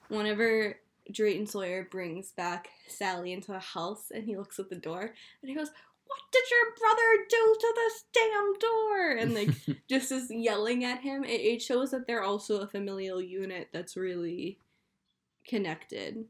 whenever 0.09 0.77
Drayton 1.11 1.47
Sawyer 1.47 1.87
brings 1.89 2.31
back 2.31 2.69
Sally 2.87 3.33
into 3.33 3.51
the 3.51 3.59
house, 3.59 4.11
and 4.13 4.25
he 4.25 4.37
looks 4.37 4.59
at 4.59 4.69
the 4.69 4.75
door, 4.75 5.13
and 5.41 5.49
he 5.49 5.55
goes. 5.55 5.71
What 6.09 6.21
did 6.31 6.43
your 6.49 6.73
brother 6.79 7.25
do 7.29 7.55
to 7.59 7.73
this 7.75 8.03
damn 8.13 8.53
door? 8.59 9.11
And 9.11 9.33
like 9.35 9.79
just 9.89 10.11
is 10.11 10.31
yelling 10.31 10.83
at 10.83 11.01
him, 11.01 11.23
it, 11.23 11.41
it 11.41 11.61
shows 11.61 11.91
that 11.91 12.07
they're 12.07 12.23
also 12.23 12.61
a 12.61 12.67
familial 12.67 13.21
unit 13.21 13.69
that's 13.71 13.95
really 13.95 14.57
connected. 15.47 16.25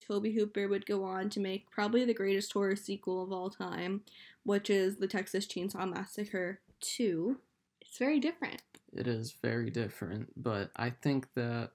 Tobe 0.00 0.34
Hooper 0.34 0.66
would 0.66 0.84
go 0.84 1.04
on 1.04 1.30
to 1.30 1.40
make 1.40 1.70
probably 1.70 2.04
the 2.04 2.12
greatest 2.12 2.52
horror 2.52 2.74
sequel 2.74 3.22
of 3.22 3.30
all 3.32 3.50
time, 3.50 4.02
which 4.42 4.68
is 4.68 4.96
the 4.96 5.06
Texas 5.06 5.46
Chainsaw 5.46 5.88
Massacre 5.88 6.58
2. 6.80 7.36
It's 7.80 7.98
very 7.98 8.18
different. 8.18 8.62
It 8.92 9.06
is 9.06 9.32
very 9.40 9.70
different, 9.70 10.32
but 10.36 10.70
I 10.74 10.90
think 10.90 11.28
that 11.34 11.70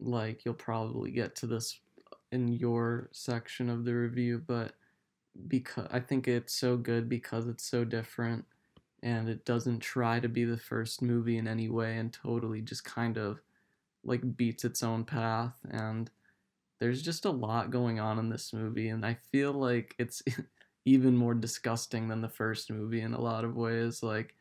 like 0.00 0.44
you'll 0.44 0.54
probably 0.54 1.10
get 1.10 1.36
to 1.36 1.46
this 1.46 1.78
in 2.32 2.48
your 2.48 3.08
section 3.12 3.68
of 3.68 3.84
the 3.84 3.94
review, 3.94 4.42
but 4.46 4.72
because 5.48 5.88
I 5.90 6.00
think 6.00 6.28
it's 6.28 6.54
so 6.54 6.76
good 6.76 7.08
because 7.08 7.48
it's 7.48 7.64
so 7.64 7.84
different 7.84 8.44
and 9.02 9.28
it 9.28 9.44
doesn't 9.44 9.80
try 9.80 10.20
to 10.20 10.28
be 10.28 10.44
the 10.44 10.56
first 10.58 11.02
movie 11.02 11.38
in 11.38 11.48
any 11.48 11.68
way 11.68 11.96
and 11.98 12.12
totally 12.12 12.60
just 12.62 12.84
kind 12.84 13.18
of 13.18 13.40
like 14.04 14.36
beats 14.36 14.64
its 14.64 14.82
own 14.82 15.04
path 15.04 15.54
and 15.70 16.10
there's 16.80 17.02
just 17.02 17.24
a 17.24 17.30
lot 17.30 17.70
going 17.70 18.00
on 18.00 18.18
in 18.18 18.28
this 18.28 18.52
movie 18.52 18.88
and 18.88 19.04
I 19.04 19.14
feel 19.32 19.52
like 19.52 19.94
it's 19.98 20.22
even 20.84 21.16
more 21.16 21.34
disgusting 21.34 22.08
than 22.08 22.20
the 22.20 22.28
first 22.28 22.70
movie 22.70 23.00
in 23.00 23.14
a 23.14 23.20
lot 23.20 23.44
of 23.44 23.56
ways 23.56 24.02
like 24.02 24.34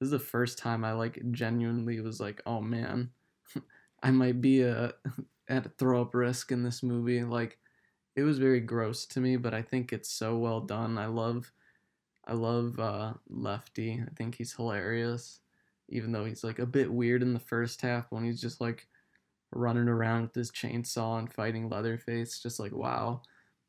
this 0.00 0.06
is 0.08 0.12
the 0.12 0.18
first 0.18 0.58
time 0.58 0.84
I 0.84 0.92
like 0.92 1.20
genuinely 1.32 2.00
was 2.00 2.20
like, 2.20 2.42
oh 2.46 2.60
man, 2.60 3.10
I 4.02 4.10
might 4.10 4.40
be 4.40 4.62
a 4.62 4.92
at 5.48 5.66
a 5.66 5.70
throw 5.70 6.02
up 6.02 6.14
risk 6.14 6.52
in 6.52 6.62
this 6.62 6.82
movie. 6.82 7.22
Like, 7.24 7.58
it 8.16 8.22
was 8.22 8.38
very 8.38 8.60
gross 8.60 9.06
to 9.06 9.20
me, 9.20 9.36
but 9.36 9.54
I 9.54 9.62
think 9.62 9.92
it's 9.92 10.08
so 10.08 10.36
well 10.36 10.60
done. 10.60 10.98
I 10.98 11.06
love, 11.06 11.50
I 12.26 12.34
love 12.34 12.78
uh, 12.78 13.14
Lefty. 13.28 14.02
I 14.04 14.10
think 14.14 14.36
he's 14.36 14.52
hilarious, 14.52 15.40
even 15.88 16.12
though 16.12 16.24
he's 16.24 16.44
like 16.44 16.58
a 16.58 16.66
bit 16.66 16.92
weird 16.92 17.22
in 17.22 17.34
the 17.34 17.40
first 17.40 17.80
half 17.80 18.10
when 18.10 18.24
he's 18.24 18.40
just 18.40 18.60
like 18.60 18.86
running 19.52 19.88
around 19.88 20.22
with 20.22 20.34
his 20.34 20.50
chainsaw 20.50 21.18
and 21.18 21.32
fighting 21.32 21.68
Leatherface. 21.68 22.40
Just 22.40 22.60
like 22.60 22.72
wow. 22.72 23.22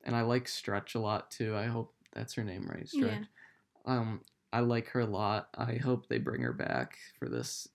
And 0.04 0.16
I 0.16 0.22
like 0.22 0.48
Stretch 0.48 0.96
a 0.96 1.00
lot 1.00 1.32
too. 1.32 1.56
I 1.56 1.66
hope 1.66 1.94
that's 2.14 2.34
her 2.36 2.44
name, 2.44 2.68
right? 2.72 2.88
Stretch. 2.88 3.12
Yeah. 3.12 3.94
Um, 3.94 4.22
I 4.54 4.60
like 4.60 4.88
her 4.90 5.02
a 5.02 5.06
lot. 5.06 5.50
I 5.56 5.74
hope 5.76 6.08
they 6.08 6.18
bring 6.20 6.42
her 6.42 6.54
back 6.54 6.98
for 7.20 7.28
this 7.28 7.68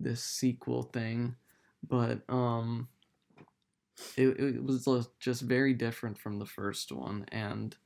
this 0.00 0.22
sequel 0.22 0.82
thing, 0.82 1.34
but 1.88 2.20
um, 2.28 2.88
it 4.16 4.40
it 4.40 4.64
was 4.64 5.08
just 5.20 5.42
very 5.42 5.74
different 5.74 6.18
from 6.18 6.38
the 6.38 6.46
first 6.46 6.92
one, 6.92 7.24
and 7.28 7.76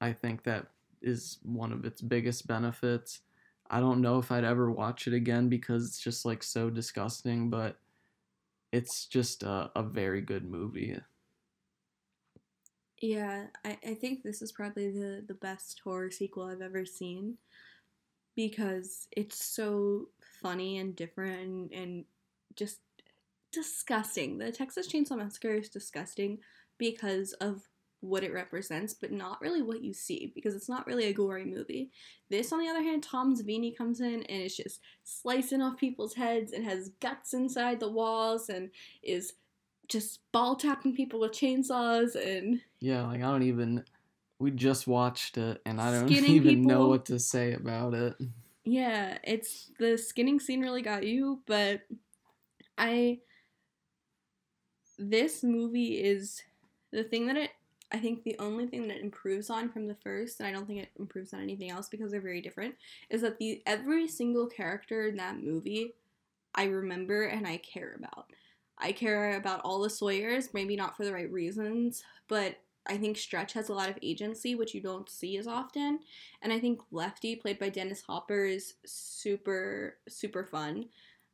I 0.00 0.12
think 0.12 0.44
that 0.44 0.68
is 1.02 1.38
one 1.42 1.72
of 1.72 1.84
its 1.84 2.00
biggest 2.00 2.46
benefits. 2.46 3.20
I 3.68 3.80
don't 3.80 4.00
know 4.00 4.18
if 4.18 4.30
I'd 4.30 4.44
ever 4.44 4.70
watch 4.70 5.06
it 5.06 5.14
again 5.14 5.48
because 5.48 5.86
it's 5.86 6.00
just 6.00 6.24
like 6.24 6.42
so 6.42 6.70
disgusting, 6.70 7.50
but 7.50 7.78
it's 8.72 9.06
just 9.06 9.42
a, 9.42 9.70
a 9.74 9.82
very 9.82 10.20
good 10.20 10.44
movie. 10.44 10.98
Yeah, 13.00 13.48
I, 13.64 13.78
I 13.86 13.94
think 13.94 14.22
this 14.22 14.40
is 14.40 14.52
probably 14.52 14.90
the, 14.90 15.22
the 15.26 15.34
best 15.34 15.80
horror 15.80 16.10
sequel 16.10 16.44
I've 16.44 16.62
ever 16.62 16.86
seen 16.86 17.36
because 18.34 19.08
it's 19.12 19.44
so 19.44 20.08
funny 20.42 20.78
and 20.78 20.94
different 20.94 21.40
and, 21.40 21.72
and 21.72 22.04
just 22.54 22.80
disgusting. 23.56 24.36
The 24.36 24.52
Texas 24.52 24.86
Chainsaw 24.86 25.16
Massacre 25.16 25.54
is 25.54 25.70
disgusting 25.70 26.38
because 26.76 27.32
of 27.34 27.62
what 28.00 28.22
it 28.22 28.32
represents, 28.32 28.92
but 28.92 29.10
not 29.10 29.40
really 29.40 29.62
what 29.62 29.82
you 29.82 29.94
see 29.94 30.30
because 30.34 30.54
it's 30.54 30.68
not 30.68 30.86
really 30.86 31.06
a 31.06 31.12
gory 31.12 31.46
movie. 31.46 31.90
This, 32.28 32.52
on 32.52 32.60
the 32.60 32.68
other 32.68 32.82
hand, 32.82 33.02
Tom 33.02 33.34
Savini 33.34 33.74
comes 33.76 34.00
in 34.00 34.22
and 34.24 34.42
is 34.42 34.54
just 34.56 34.80
slicing 35.04 35.62
off 35.62 35.78
people's 35.78 36.14
heads 36.14 36.52
and 36.52 36.64
has 36.64 36.90
guts 37.00 37.32
inside 37.32 37.80
the 37.80 37.90
walls 37.90 38.50
and 38.50 38.70
is 39.02 39.32
just 39.88 40.20
ball 40.32 40.54
tapping 40.54 40.94
people 40.94 41.20
with 41.20 41.32
chainsaws 41.32 42.14
and 42.14 42.60
Yeah, 42.80 43.06
like 43.06 43.22
I 43.22 43.30
don't 43.30 43.42
even. 43.42 43.84
We 44.38 44.50
just 44.50 44.86
watched 44.86 45.38
it, 45.38 45.62
and 45.64 45.80
I 45.80 45.90
don't 45.90 46.10
even 46.12 46.62
know 46.62 46.88
what 46.88 47.06
to 47.06 47.18
say 47.18 47.54
about 47.54 47.94
it. 47.94 48.16
Yeah, 48.64 49.16
it's 49.24 49.70
the 49.78 49.96
skinning 49.96 50.40
scene 50.40 50.60
really 50.60 50.82
got 50.82 51.06
you, 51.06 51.40
but 51.46 51.80
I 52.76 53.20
this 54.98 55.42
movie 55.42 56.02
is 56.02 56.42
the 56.92 57.04
thing 57.04 57.26
that 57.26 57.36
it 57.36 57.50
I 57.92 57.98
think 57.98 58.24
the 58.24 58.36
only 58.40 58.66
thing 58.66 58.88
that 58.88 58.96
it 58.96 59.02
improves 59.04 59.48
on 59.48 59.68
from 59.68 59.86
the 59.86 59.94
first, 59.94 60.40
and 60.40 60.48
I 60.48 60.50
don't 60.50 60.66
think 60.66 60.80
it 60.80 60.90
improves 60.98 61.32
on 61.32 61.40
anything 61.40 61.70
else 61.70 61.88
because 61.88 62.10
they're 62.10 62.20
very 62.20 62.40
different, 62.40 62.74
is 63.10 63.20
that 63.20 63.38
the 63.38 63.62
every 63.64 64.08
single 64.08 64.46
character 64.46 65.06
in 65.06 65.16
that 65.18 65.42
movie 65.42 65.94
I 66.54 66.64
remember 66.64 67.24
and 67.26 67.46
I 67.46 67.58
care 67.58 67.94
about. 67.96 68.26
I 68.78 68.92
care 68.92 69.36
about 69.36 69.60
all 69.60 69.80
the 69.80 69.90
Sawyers, 69.90 70.52
maybe 70.52 70.74
not 70.74 70.96
for 70.96 71.04
the 71.04 71.12
right 71.12 71.30
reasons, 71.30 72.02
but 72.28 72.56
I 72.88 72.96
think 72.96 73.16
Stretch 73.16 73.52
has 73.54 73.68
a 73.68 73.74
lot 73.74 73.88
of 73.88 73.98
agency, 74.02 74.54
which 74.54 74.74
you 74.74 74.80
don't 74.80 75.08
see 75.08 75.36
as 75.36 75.46
often. 75.46 76.00
And 76.42 76.52
I 76.52 76.60
think 76.60 76.80
Lefty, 76.90 77.36
played 77.36 77.58
by 77.58 77.68
Dennis 77.68 78.02
Hopper, 78.02 78.44
is 78.44 78.74
super, 78.84 79.96
super 80.08 80.44
fun. 80.44 80.86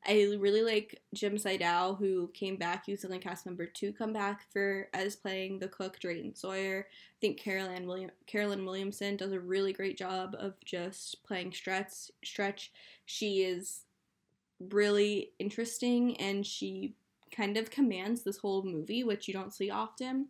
I 0.04 0.36
really 0.38 0.62
like 0.62 1.00
Jim 1.14 1.36
Siedow, 1.36 1.96
who 1.96 2.28
came 2.34 2.56
back 2.56 2.88
using 2.88 3.10
like 3.10 3.20
cast 3.20 3.46
member 3.46 3.66
to 3.66 3.92
come 3.92 4.12
back 4.12 4.46
for 4.52 4.88
as 4.92 5.14
playing 5.14 5.60
the 5.60 5.68
cook 5.68 6.00
Drayton 6.00 6.34
Sawyer. 6.34 6.86
I 6.90 7.18
think 7.20 7.38
Carolyn 7.38 7.86
William 7.86 8.10
Carolyn 8.26 8.64
Williamson 8.64 9.16
does 9.16 9.30
a 9.32 9.38
really 9.38 9.72
great 9.72 9.96
job 9.96 10.34
of 10.38 10.54
just 10.64 11.22
playing 11.24 11.52
Stretch. 11.52 12.10
Stretch. 12.24 12.72
She 13.06 13.42
is 13.42 13.82
really 14.58 15.30
interesting, 15.38 16.16
and 16.16 16.44
she 16.44 16.94
kind 17.30 17.56
of 17.56 17.70
commands 17.70 18.22
this 18.22 18.38
whole 18.38 18.64
movie, 18.64 19.04
which 19.04 19.28
you 19.28 19.34
don't 19.34 19.54
see 19.54 19.70
often. 19.70 20.28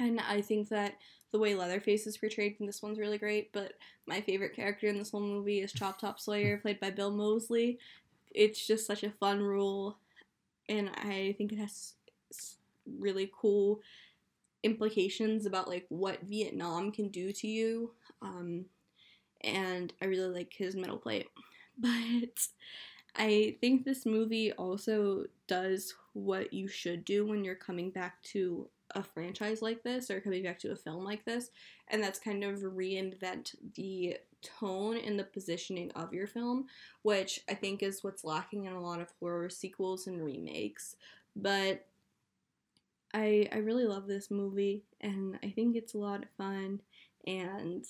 And 0.00 0.20
I 0.20 0.40
think 0.40 0.68
that 0.70 0.94
the 1.30 1.38
way 1.38 1.54
Leatherface 1.54 2.06
is 2.06 2.16
portrayed 2.16 2.56
in 2.58 2.66
this 2.66 2.82
one's 2.82 2.98
really 2.98 3.18
great, 3.18 3.52
but 3.52 3.74
my 4.06 4.20
favorite 4.22 4.56
character 4.56 4.86
in 4.86 4.96
this 4.96 5.10
whole 5.10 5.20
movie 5.20 5.60
is 5.60 5.72
Chop 5.72 6.00
Top 6.00 6.18
Sawyer, 6.18 6.56
played 6.56 6.80
by 6.80 6.90
Bill 6.90 7.10
Moseley. 7.10 7.78
It's 8.38 8.64
just 8.64 8.86
such 8.86 9.02
a 9.02 9.10
fun 9.10 9.42
rule, 9.42 9.98
and 10.68 10.90
I 10.90 11.34
think 11.36 11.52
it 11.52 11.58
has 11.58 11.94
really 12.98 13.30
cool 13.38 13.80
implications 14.62 15.44
about 15.44 15.68
like 15.68 15.86
what 15.88 16.22
Vietnam 16.22 16.92
can 16.92 17.08
do 17.08 17.32
to 17.32 17.48
you. 17.48 17.92
Um, 18.22 18.66
and 19.42 19.92
I 20.00 20.06
really 20.06 20.32
like 20.32 20.52
his 20.52 20.76
metal 20.76 20.98
plate. 20.98 21.28
But 21.80 22.48
I 23.14 23.56
think 23.60 23.84
this 23.84 24.04
movie 24.04 24.52
also 24.52 25.26
does 25.46 25.94
what 26.12 26.52
you 26.52 26.66
should 26.68 27.04
do 27.04 27.24
when 27.26 27.44
you're 27.44 27.54
coming 27.54 27.90
back 27.90 28.20
to 28.34 28.68
a 28.96 29.02
franchise 29.02 29.62
like 29.62 29.84
this 29.84 30.10
or 30.10 30.20
coming 30.20 30.42
back 30.42 30.58
to 30.60 30.72
a 30.72 30.76
film 30.76 31.04
like 31.04 31.24
this, 31.24 31.50
and 31.88 32.02
that's 32.02 32.18
kind 32.18 32.42
of 32.42 32.58
reinvent 32.60 33.54
the 33.74 34.16
tone 34.42 34.96
and 34.96 35.18
the 35.18 35.24
positioning 35.24 35.90
of 35.92 36.12
your 36.14 36.26
film, 36.26 36.66
which 37.02 37.40
I 37.48 37.54
think 37.54 37.82
is 37.82 38.04
what's 38.04 38.24
lacking 38.24 38.64
in 38.64 38.72
a 38.72 38.80
lot 38.80 39.00
of 39.00 39.12
horror 39.20 39.48
sequels 39.50 40.06
and 40.06 40.24
remakes. 40.24 40.96
But 41.36 41.86
I 43.14 43.48
I 43.52 43.58
really 43.58 43.84
love 43.86 44.06
this 44.06 44.30
movie 44.30 44.82
and 45.00 45.38
I 45.42 45.50
think 45.50 45.76
it's 45.76 45.94
a 45.94 45.98
lot 45.98 46.22
of 46.22 46.28
fun 46.36 46.80
and 47.26 47.84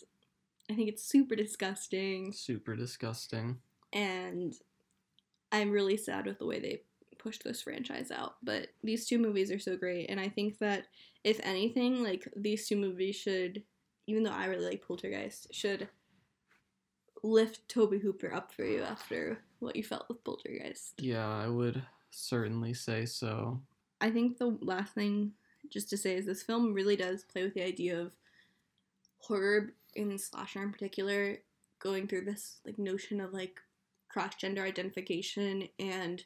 I 0.71 0.75
think 0.75 0.89
it's 0.89 1.03
super 1.03 1.35
disgusting 1.35 2.33
Super 2.33 2.77
disgusting. 2.77 3.59
and 3.93 4.55
I'm 5.51 5.71
really 5.71 5.97
sad 5.97 6.27
with 6.27 6.39
the 6.39 6.47
way 6.47 6.61
they 6.61 6.83
pushed 7.19 7.43
this 7.43 7.63
franchise 7.63 8.11
out. 8.11 8.35
But 8.43 8.69
these 8.85 9.07
two 9.07 9.19
movies 9.19 9.51
are 9.51 9.59
so 9.59 9.77
great, 9.77 10.11
and 10.11 10.21
I 10.21 10.29
think 10.29 10.59
that 10.59 10.85
if 11.25 11.41
anything, 11.43 12.03
like 12.03 12.29
these 12.37 12.69
two 12.69 12.77
movies 12.77 13.17
should, 13.17 13.63
even 14.07 14.23
though 14.23 14.31
I 14.31 14.45
really 14.47 14.67
like 14.67 14.87
Poltergeist, 14.87 15.53
should 15.53 15.89
lift 17.23 17.69
Tobe 17.69 18.01
Hooper 18.01 18.33
up 18.33 18.53
for 18.53 18.65
you 18.65 18.83
after 18.83 19.39
what 19.59 19.77
you 19.77 19.83
felt 19.83 20.09
with 20.09 20.23
Poltergeist. 20.25 20.95
Yeah, 20.99 21.29
I 21.29 21.49
would 21.49 21.83
certainly 22.11 22.75
say 22.75 23.07
so. 23.07 23.61
I 24.01 24.11
think 24.11 24.39
the 24.39 24.57
last 24.61 24.95
thing 24.95 25.33
just 25.71 25.91
to 25.91 25.97
say 25.97 26.15
is 26.15 26.27
this 26.27 26.43
film 26.43 26.73
really 26.73 26.97
does 26.97 27.25
play 27.25 27.43
with 27.43 27.55
the 27.55 27.65
idea 27.65 28.01
of 28.01 28.13
horror 29.19 29.75
in 29.97 30.19
slasher 30.19 30.63
in 30.63 30.71
particular 30.71 31.39
going 31.81 32.07
through 32.07 32.25
this 32.25 32.61
like 32.65 32.79
notion 32.79 33.21
of 33.21 33.33
like 33.33 33.61
cross 34.09 34.35
gender 34.37 34.63
identification 34.63 35.69
and 35.79 36.25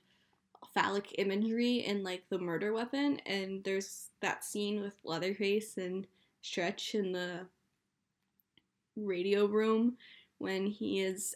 phallic 0.75 1.15
imagery 1.19 1.85
and 1.85 2.05
like 2.05 2.23
the 2.29 2.39
murder 2.39 2.73
weapon 2.73 3.19
and 3.27 3.65
there's 3.65 4.09
that 4.21 4.45
scene 4.45 4.81
with 4.81 4.95
Leatherface 5.05 5.77
and 5.77 6.07
Stretch 6.43 6.95
in 6.95 7.13
the 7.13 7.41
radio 8.97 9.47
room 9.47 9.97
when 10.43 10.67
he 10.67 11.01
is 11.01 11.35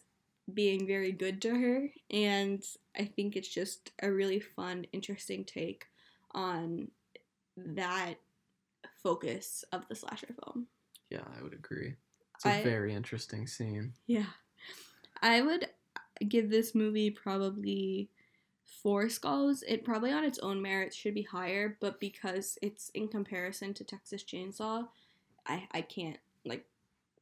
being 0.52 0.86
very 0.86 1.12
good 1.12 1.40
to 1.42 1.50
her 1.50 1.88
and 2.10 2.62
I 2.98 3.04
think 3.04 3.36
it's 3.36 3.48
just 3.48 3.90
a 4.02 4.10
really 4.10 4.40
fun 4.40 4.86
interesting 4.92 5.44
take 5.44 5.86
on 6.32 6.88
that 7.56 8.14
focus 9.02 9.64
of 9.72 9.88
the 9.88 9.94
slasher 9.94 10.34
film. 10.44 10.66
Yeah, 11.10 11.22
I 11.38 11.42
would 11.42 11.52
agree. 11.52 11.94
It's 12.34 12.44
a 12.46 12.50
I- 12.50 12.62
very 12.62 12.94
interesting 12.94 13.46
scene. 13.46 13.92
Yeah. 14.06 14.26
I 15.22 15.40
would 15.40 15.68
give 16.28 16.50
this 16.50 16.74
movie 16.74 17.10
probably 17.10 18.10
four 18.82 19.08
skulls. 19.08 19.62
It 19.66 19.84
probably 19.84 20.12
on 20.12 20.24
its 20.24 20.38
own 20.40 20.60
merits 20.60 20.96
should 20.96 21.14
be 21.14 21.22
higher, 21.22 21.76
but 21.80 21.98
because 22.00 22.58
it's 22.62 22.90
in 22.90 23.08
comparison 23.08 23.72
to 23.74 23.84
Texas 23.84 24.22
Chainsaw, 24.22 24.88
I, 25.46 25.66
I 25.72 25.80
can't 25.82 26.18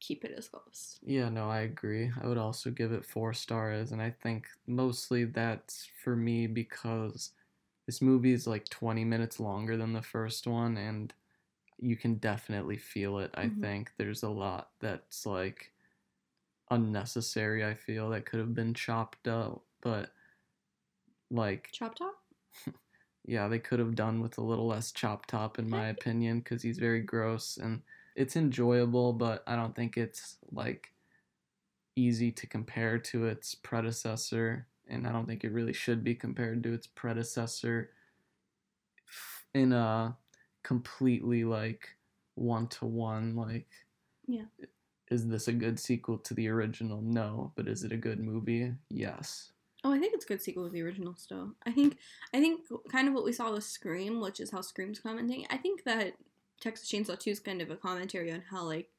keep 0.05 0.23
it 0.25 0.31
as 0.37 0.49
close. 0.49 0.99
Yeah, 1.01 1.29
no, 1.29 1.49
I 1.49 1.59
agree. 1.61 2.11
I 2.19 2.27
would 2.27 2.37
also 2.37 2.71
give 2.71 2.91
it 2.91 3.05
four 3.05 3.33
stars, 3.33 3.91
and 3.91 4.01
I 4.01 4.09
think 4.11 4.47
mostly 4.65 5.23
that's 5.25 5.85
for 5.85 6.15
me 6.15 6.47
because 6.47 7.33
this 7.85 8.01
movie 8.01 8.31
is 8.33 8.47
like 8.47 8.65
20 8.69 9.05
minutes 9.05 9.39
longer 9.39 9.77
than 9.77 9.93
the 9.93 10.01
first 10.01 10.47
one, 10.47 10.77
and 10.77 11.13
you 11.79 11.97
can 11.97 12.15
definitely 12.17 12.77
feel 12.77 13.19
it. 13.19 13.31
I 13.35 13.47
Mhm. 13.47 13.61
think 13.61 13.93
there's 13.97 14.23
a 14.23 14.29
lot 14.29 14.73
that's 14.79 15.25
like 15.25 15.73
unnecessary, 16.71 17.65
I 17.65 17.75
feel, 17.75 18.09
that 18.11 18.25
could 18.25 18.39
have 18.39 18.55
been 18.55 18.73
chopped 18.75 19.27
up, 19.27 19.65
but 19.81 20.13
like, 21.29 21.69
Chop 21.71 21.95
Top? 21.95 22.15
yeah, 23.25 23.47
they 23.47 23.59
could 23.59 23.79
have 23.79 23.95
done 23.95 24.21
with 24.21 24.37
a 24.37 24.41
little 24.43 24.67
less 24.67 24.91
chop 24.91 25.25
top, 25.25 25.57
in 25.59 25.69
my 25.69 25.87
opinion, 25.89 26.39
because 26.39 26.61
he's 26.61 26.77
very 26.77 27.01
gross 27.01 27.57
and 27.57 27.81
it's 28.15 28.35
enjoyable, 28.35 29.13
but 29.13 29.43
I 29.47 29.55
don't 29.55 29.75
think 29.75 29.97
it's 29.97 30.37
like 30.51 30.91
easy 31.95 32.31
to 32.31 32.47
compare 32.47 32.97
to 32.99 33.25
its 33.25 33.55
predecessor, 33.55 34.67
and 34.87 35.07
I 35.07 35.11
don't 35.11 35.25
think 35.25 35.43
it 35.43 35.51
really 35.51 35.73
should 35.73 36.03
be 36.03 36.15
compared 36.15 36.63
to 36.63 36.73
its 36.73 36.87
predecessor 36.87 37.91
in 39.53 39.71
a 39.71 40.17
completely 40.63 41.43
like 41.43 41.95
one 42.35 42.67
to 42.67 42.85
one. 42.85 43.35
Like, 43.35 43.67
Yeah. 44.27 44.45
is 45.09 45.27
this 45.27 45.47
a 45.47 45.53
good 45.53 45.79
sequel 45.79 46.17
to 46.19 46.33
the 46.33 46.47
original? 46.49 47.01
No, 47.01 47.53
but 47.55 47.67
is 47.67 47.83
it 47.83 47.91
a 47.91 47.97
good 47.97 48.19
movie? 48.19 48.73
Yes. 48.89 49.51
Oh, 49.83 49.91
I 49.93 49.99
think 49.99 50.15
it's 50.15 50.25
a 50.25 50.27
good 50.27 50.41
sequel 50.41 50.65
to 50.65 50.71
the 50.71 50.81
original 50.81 51.15
still. 51.15 51.53
I 51.65 51.71
think 51.71 51.97
I 52.33 52.39
think 52.41 52.61
kind 52.91 53.07
of 53.07 53.13
what 53.13 53.23
we 53.23 53.31
saw 53.31 53.51
with 53.53 53.63
Scream, 53.63 54.19
which 54.19 54.39
is 54.39 54.49
how 54.51 54.61
Scream's 54.61 54.99
commenting. 54.99 55.45
I 55.49 55.57
think 55.57 55.83
that 55.83 56.13
Texas 56.59 56.89
Chainsaw 56.89 57.19
2 57.19 57.29
is 57.31 57.39
kind 57.39 57.61
of 57.61 57.69
a 57.69 57.75
commentary 57.75 58.31
on 58.31 58.41
how 58.49 58.63
like 58.63 58.89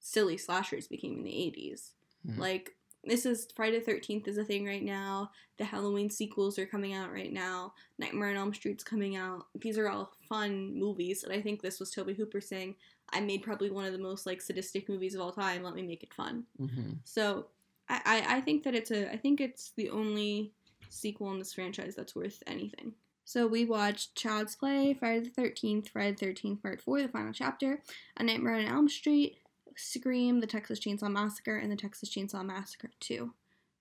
silly 0.00 0.36
slashers 0.36 0.86
became 0.88 1.16
in 1.18 1.24
the 1.24 1.30
80s. 1.30 1.92
Mhm. 2.26 2.38
Like 2.38 2.76
this 3.06 3.26
is 3.26 3.48
Friday 3.54 3.78
the 3.80 3.84
13th 3.84 4.26
is 4.28 4.38
a 4.38 4.44
thing 4.44 4.64
right 4.64 4.82
now. 4.82 5.30
The 5.58 5.64
Halloween 5.64 6.08
sequels 6.10 6.58
are 6.58 6.66
coming 6.66 6.94
out 6.94 7.12
right 7.12 7.32
now. 7.32 7.74
Nightmare 7.98 8.30
on 8.30 8.36
Elm 8.36 8.54
Street's 8.54 8.82
coming 8.84 9.16
out. 9.16 9.46
These 9.60 9.76
are 9.78 9.88
all 9.88 10.12
fun 10.28 10.74
movies, 10.78 11.22
and 11.22 11.32
I 11.32 11.40
think 11.42 11.60
this 11.60 11.78
was 11.80 11.90
Tobe 11.90 12.16
Hooper 12.16 12.40
saying, 12.40 12.76
"I 13.10 13.20
made 13.20 13.42
probably 13.42 13.70
one 13.70 13.84
of 13.84 13.92
the 13.92 13.98
most 13.98 14.24
like 14.26 14.40
sadistic 14.40 14.88
movies 14.88 15.14
of 15.14 15.20
all 15.20 15.32
time. 15.32 15.62
Let 15.62 15.74
me 15.74 15.82
make 15.82 16.02
it 16.02 16.14
fun." 16.14 16.46
hmm 16.56 16.92
So 17.04 17.46
I, 17.90 18.00
I, 18.06 18.36
I 18.36 18.40
think 18.40 18.62
that 18.64 18.74
it's 18.74 18.90
a 18.90 19.12
I 19.12 19.16
think 19.18 19.40
it's 19.40 19.72
the 19.72 19.90
only 19.90 20.52
sequel 20.88 21.30
in 21.32 21.38
this 21.38 21.52
franchise 21.52 21.94
that's 21.94 22.14
worth 22.16 22.42
anything. 22.46 22.94
So 23.24 23.46
we 23.46 23.64
watched 23.64 24.14
Child's 24.14 24.54
Play, 24.54 24.94
Friday 24.94 25.24
the 25.24 25.30
Thirteenth, 25.30 25.88
Friday 25.88 26.12
the 26.12 26.26
Thirteenth 26.26 26.62
Part 26.62 26.80
Four, 26.80 27.02
the 27.02 27.08
final 27.08 27.32
chapter, 27.32 27.80
A 28.16 28.22
Nightmare 28.22 28.56
on 28.56 28.66
Elm 28.66 28.88
Street, 28.88 29.38
Scream, 29.76 30.40
The 30.40 30.46
Texas 30.46 30.78
Chainsaw 30.78 31.10
Massacre, 31.10 31.56
and 31.56 31.72
The 31.72 31.76
Texas 31.76 32.10
Chainsaw 32.10 32.44
Massacre 32.44 32.90
Two. 33.00 33.32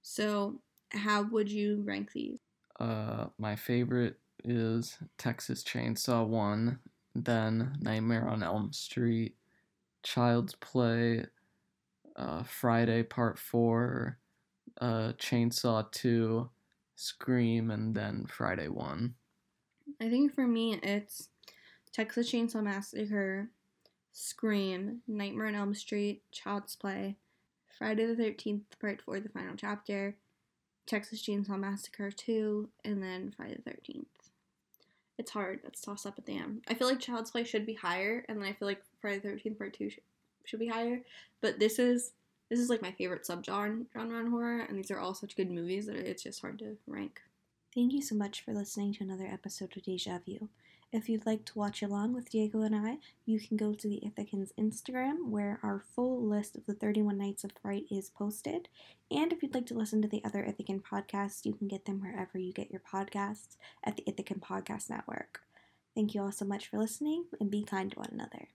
So 0.02 0.56
how 0.92 1.24
would 1.24 1.52
you 1.52 1.84
rank 1.86 2.14
these? 2.14 2.40
Uh, 2.80 3.28
my 3.38 3.56
favorite 3.56 4.18
is 4.44 4.98
Texas 5.18 5.64
Chainsaw 5.64 6.26
1, 6.26 6.80
then 7.16 7.78
Nightmare 7.80 8.28
on 8.28 8.44
Elm 8.44 8.74
Street, 8.74 9.36
Child's 10.04 10.56
Play, 10.56 11.26
uh, 12.16 12.44
Friday 12.44 13.04
Part 13.04 13.38
4, 13.38 14.18
uh, 14.82 15.14
Chainsaw 15.18 15.92
2, 15.92 16.50
Scream, 16.96 17.72
and 17.72 17.96
then 17.96 18.26
Friday 18.28 18.68
1. 18.68 19.16
I 20.00 20.10
think 20.10 20.34
for 20.34 20.48
me 20.48 20.80
it's 20.82 21.30
Texas 21.92 22.32
Chainsaw 22.32 22.64
Massacre, 22.64 23.50
Scream, 24.12 25.02
Nightmare 25.08 25.48
on 25.48 25.56
Elm 25.56 25.76
Street, 25.76 26.24
Child's 26.32 26.76
Play, 26.76 27.18
Friday 27.78 28.06
the 28.06 28.22
13th, 28.22 28.62
Part 28.80 29.02
4, 29.02 29.20
the 29.20 29.30
final 29.30 29.56
chapter, 29.56 30.16
Texas 30.86 31.22
Chainsaw 31.22 31.60
Massacre 31.60 32.12
2, 32.12 32.70
and 32.84 33.02
then 33.02 33.34
Friday 33.36 33.58
the 33.64 33.72
13th. 33.72 34.06
It's 35.18 35.32
hard. 35.32 35.60
That's 35.64 35.82
tossed 35.82 36.08
up 36.08 36.18
at 36.18 36.26
the 36.26 36.38
end. 36.38 36.64
I 36.68 36.74
feel 36.74 36.88
like 36.88 37.00
Child's 37.00 37.32
Play 37.32 37.44
should 37.44 37.66
be 37.66 37.76
higher, 37.76 38.26
and 38.28 38.42
then 38.42 38.48
I 38.48 38.54
feel 38.54 38.68
like 38.68 38.84
Friday 39.00 39.20
the 39.20 39.30
13th, 39.30 39.58
Part 39.58 39.74
2 39.74 39.90
should, 39.90 40.04
should 40.46 40.60
be 40.60 40.68
higher. 40.68 41.02
But 41.42 41.60
this 41.60 41.80
is 41.80 42.12
this 42.50 42.60
is 42.60 42.70
like 42.70 42.82
my 42.82 42.92
favorite 42.92 43.24
subgenre 43.24 43.86
genre 43.94 44.20
in 44.20 44.30
horror, 44.30 44.60
and 44.60 44.78
these 44.78 44.92
are 44.92 45.00
all 45.00 45.16
such 45.16 45.36
good 45.36 45.50
movies 45.50 45.88
that 45.88 45.96
it's 45.96 46.24
just 46.24 46.42
hard 46.42 46.60
to 46.60 46.78
rank. 46.86 47.22
Thank 47.74 47.94
you 47.94 48.04
so 48.04 48.14
much 48.14 48.42
for 48.42 48.54
listening 48.54 48.94
to 48.94 49.04
another 49.04 49.26
episode 49.26 49.76
of 49.76 49.82
Deja 49.82 50.20
View. 50.20 50.50
If 50.92 51.10
you'd 51.10 51.26
like 51.26 51.44
to 51.46 51.58
watch 51.58 51.82
along 51.82 52.14
with 52.14 52.30
Diego 52.30 52.62
and 52.62 52.76
I, 52.76 53.00
you 53.26 53.40
can 53.40 53.58
go 53.58 53.74
to 53.74 53.88
the 53.88 54.00
Ithacan's 54.06 54.54
Instagram 54.60 55.30
where 55.30 55.60
our 55.64 55.84
full 55.96 56.22
list 56.22 56.56
of 56.56 56.68
the 56.68 56.76
31 56.76 57.18
Nights 57.18 57.44
of 57.44 57.52
Fright 57.64 57.86
is 57.90 58.12
posted. 58.12 58.70
And 59.10 59.34
if 59.34 59.42
you'd 59.42 59.56
like 59.56 59.66
to 59.68 59.74
listen 59.74 60.04
to 60.04 60.08
the 60.08 60.24
other 60.24 60.44
Ithacan 60.44 60.84
podcasts, 60.84 61.46
you 61.46 61.54
can 61.54 61.68
get 61.68 61.86
them 61.86 62.00
wherever 62.00 62.38
you 62.38 62.54
get 62.54 62.70
your 62.70 62.82
podcasts 62.82 63.58
at 63.84 63.98
the 63.98 64.04
Ithacan 64.04 64.40
Podcast 64.40 64.92
Network. 64.92 65.42
Thank 65.96 66.14
you 66.14 66.22
all 66.22 66.32
so 66.32 66.46
much 66.46 66.68
for 66.68 66.78
listening 66.78 67.26
and 67.40 67.50
be 67.50 67.64
kind 67.64 67.92
to 67.92 67.98
one 67.98 68.10
another. 68.12 68.50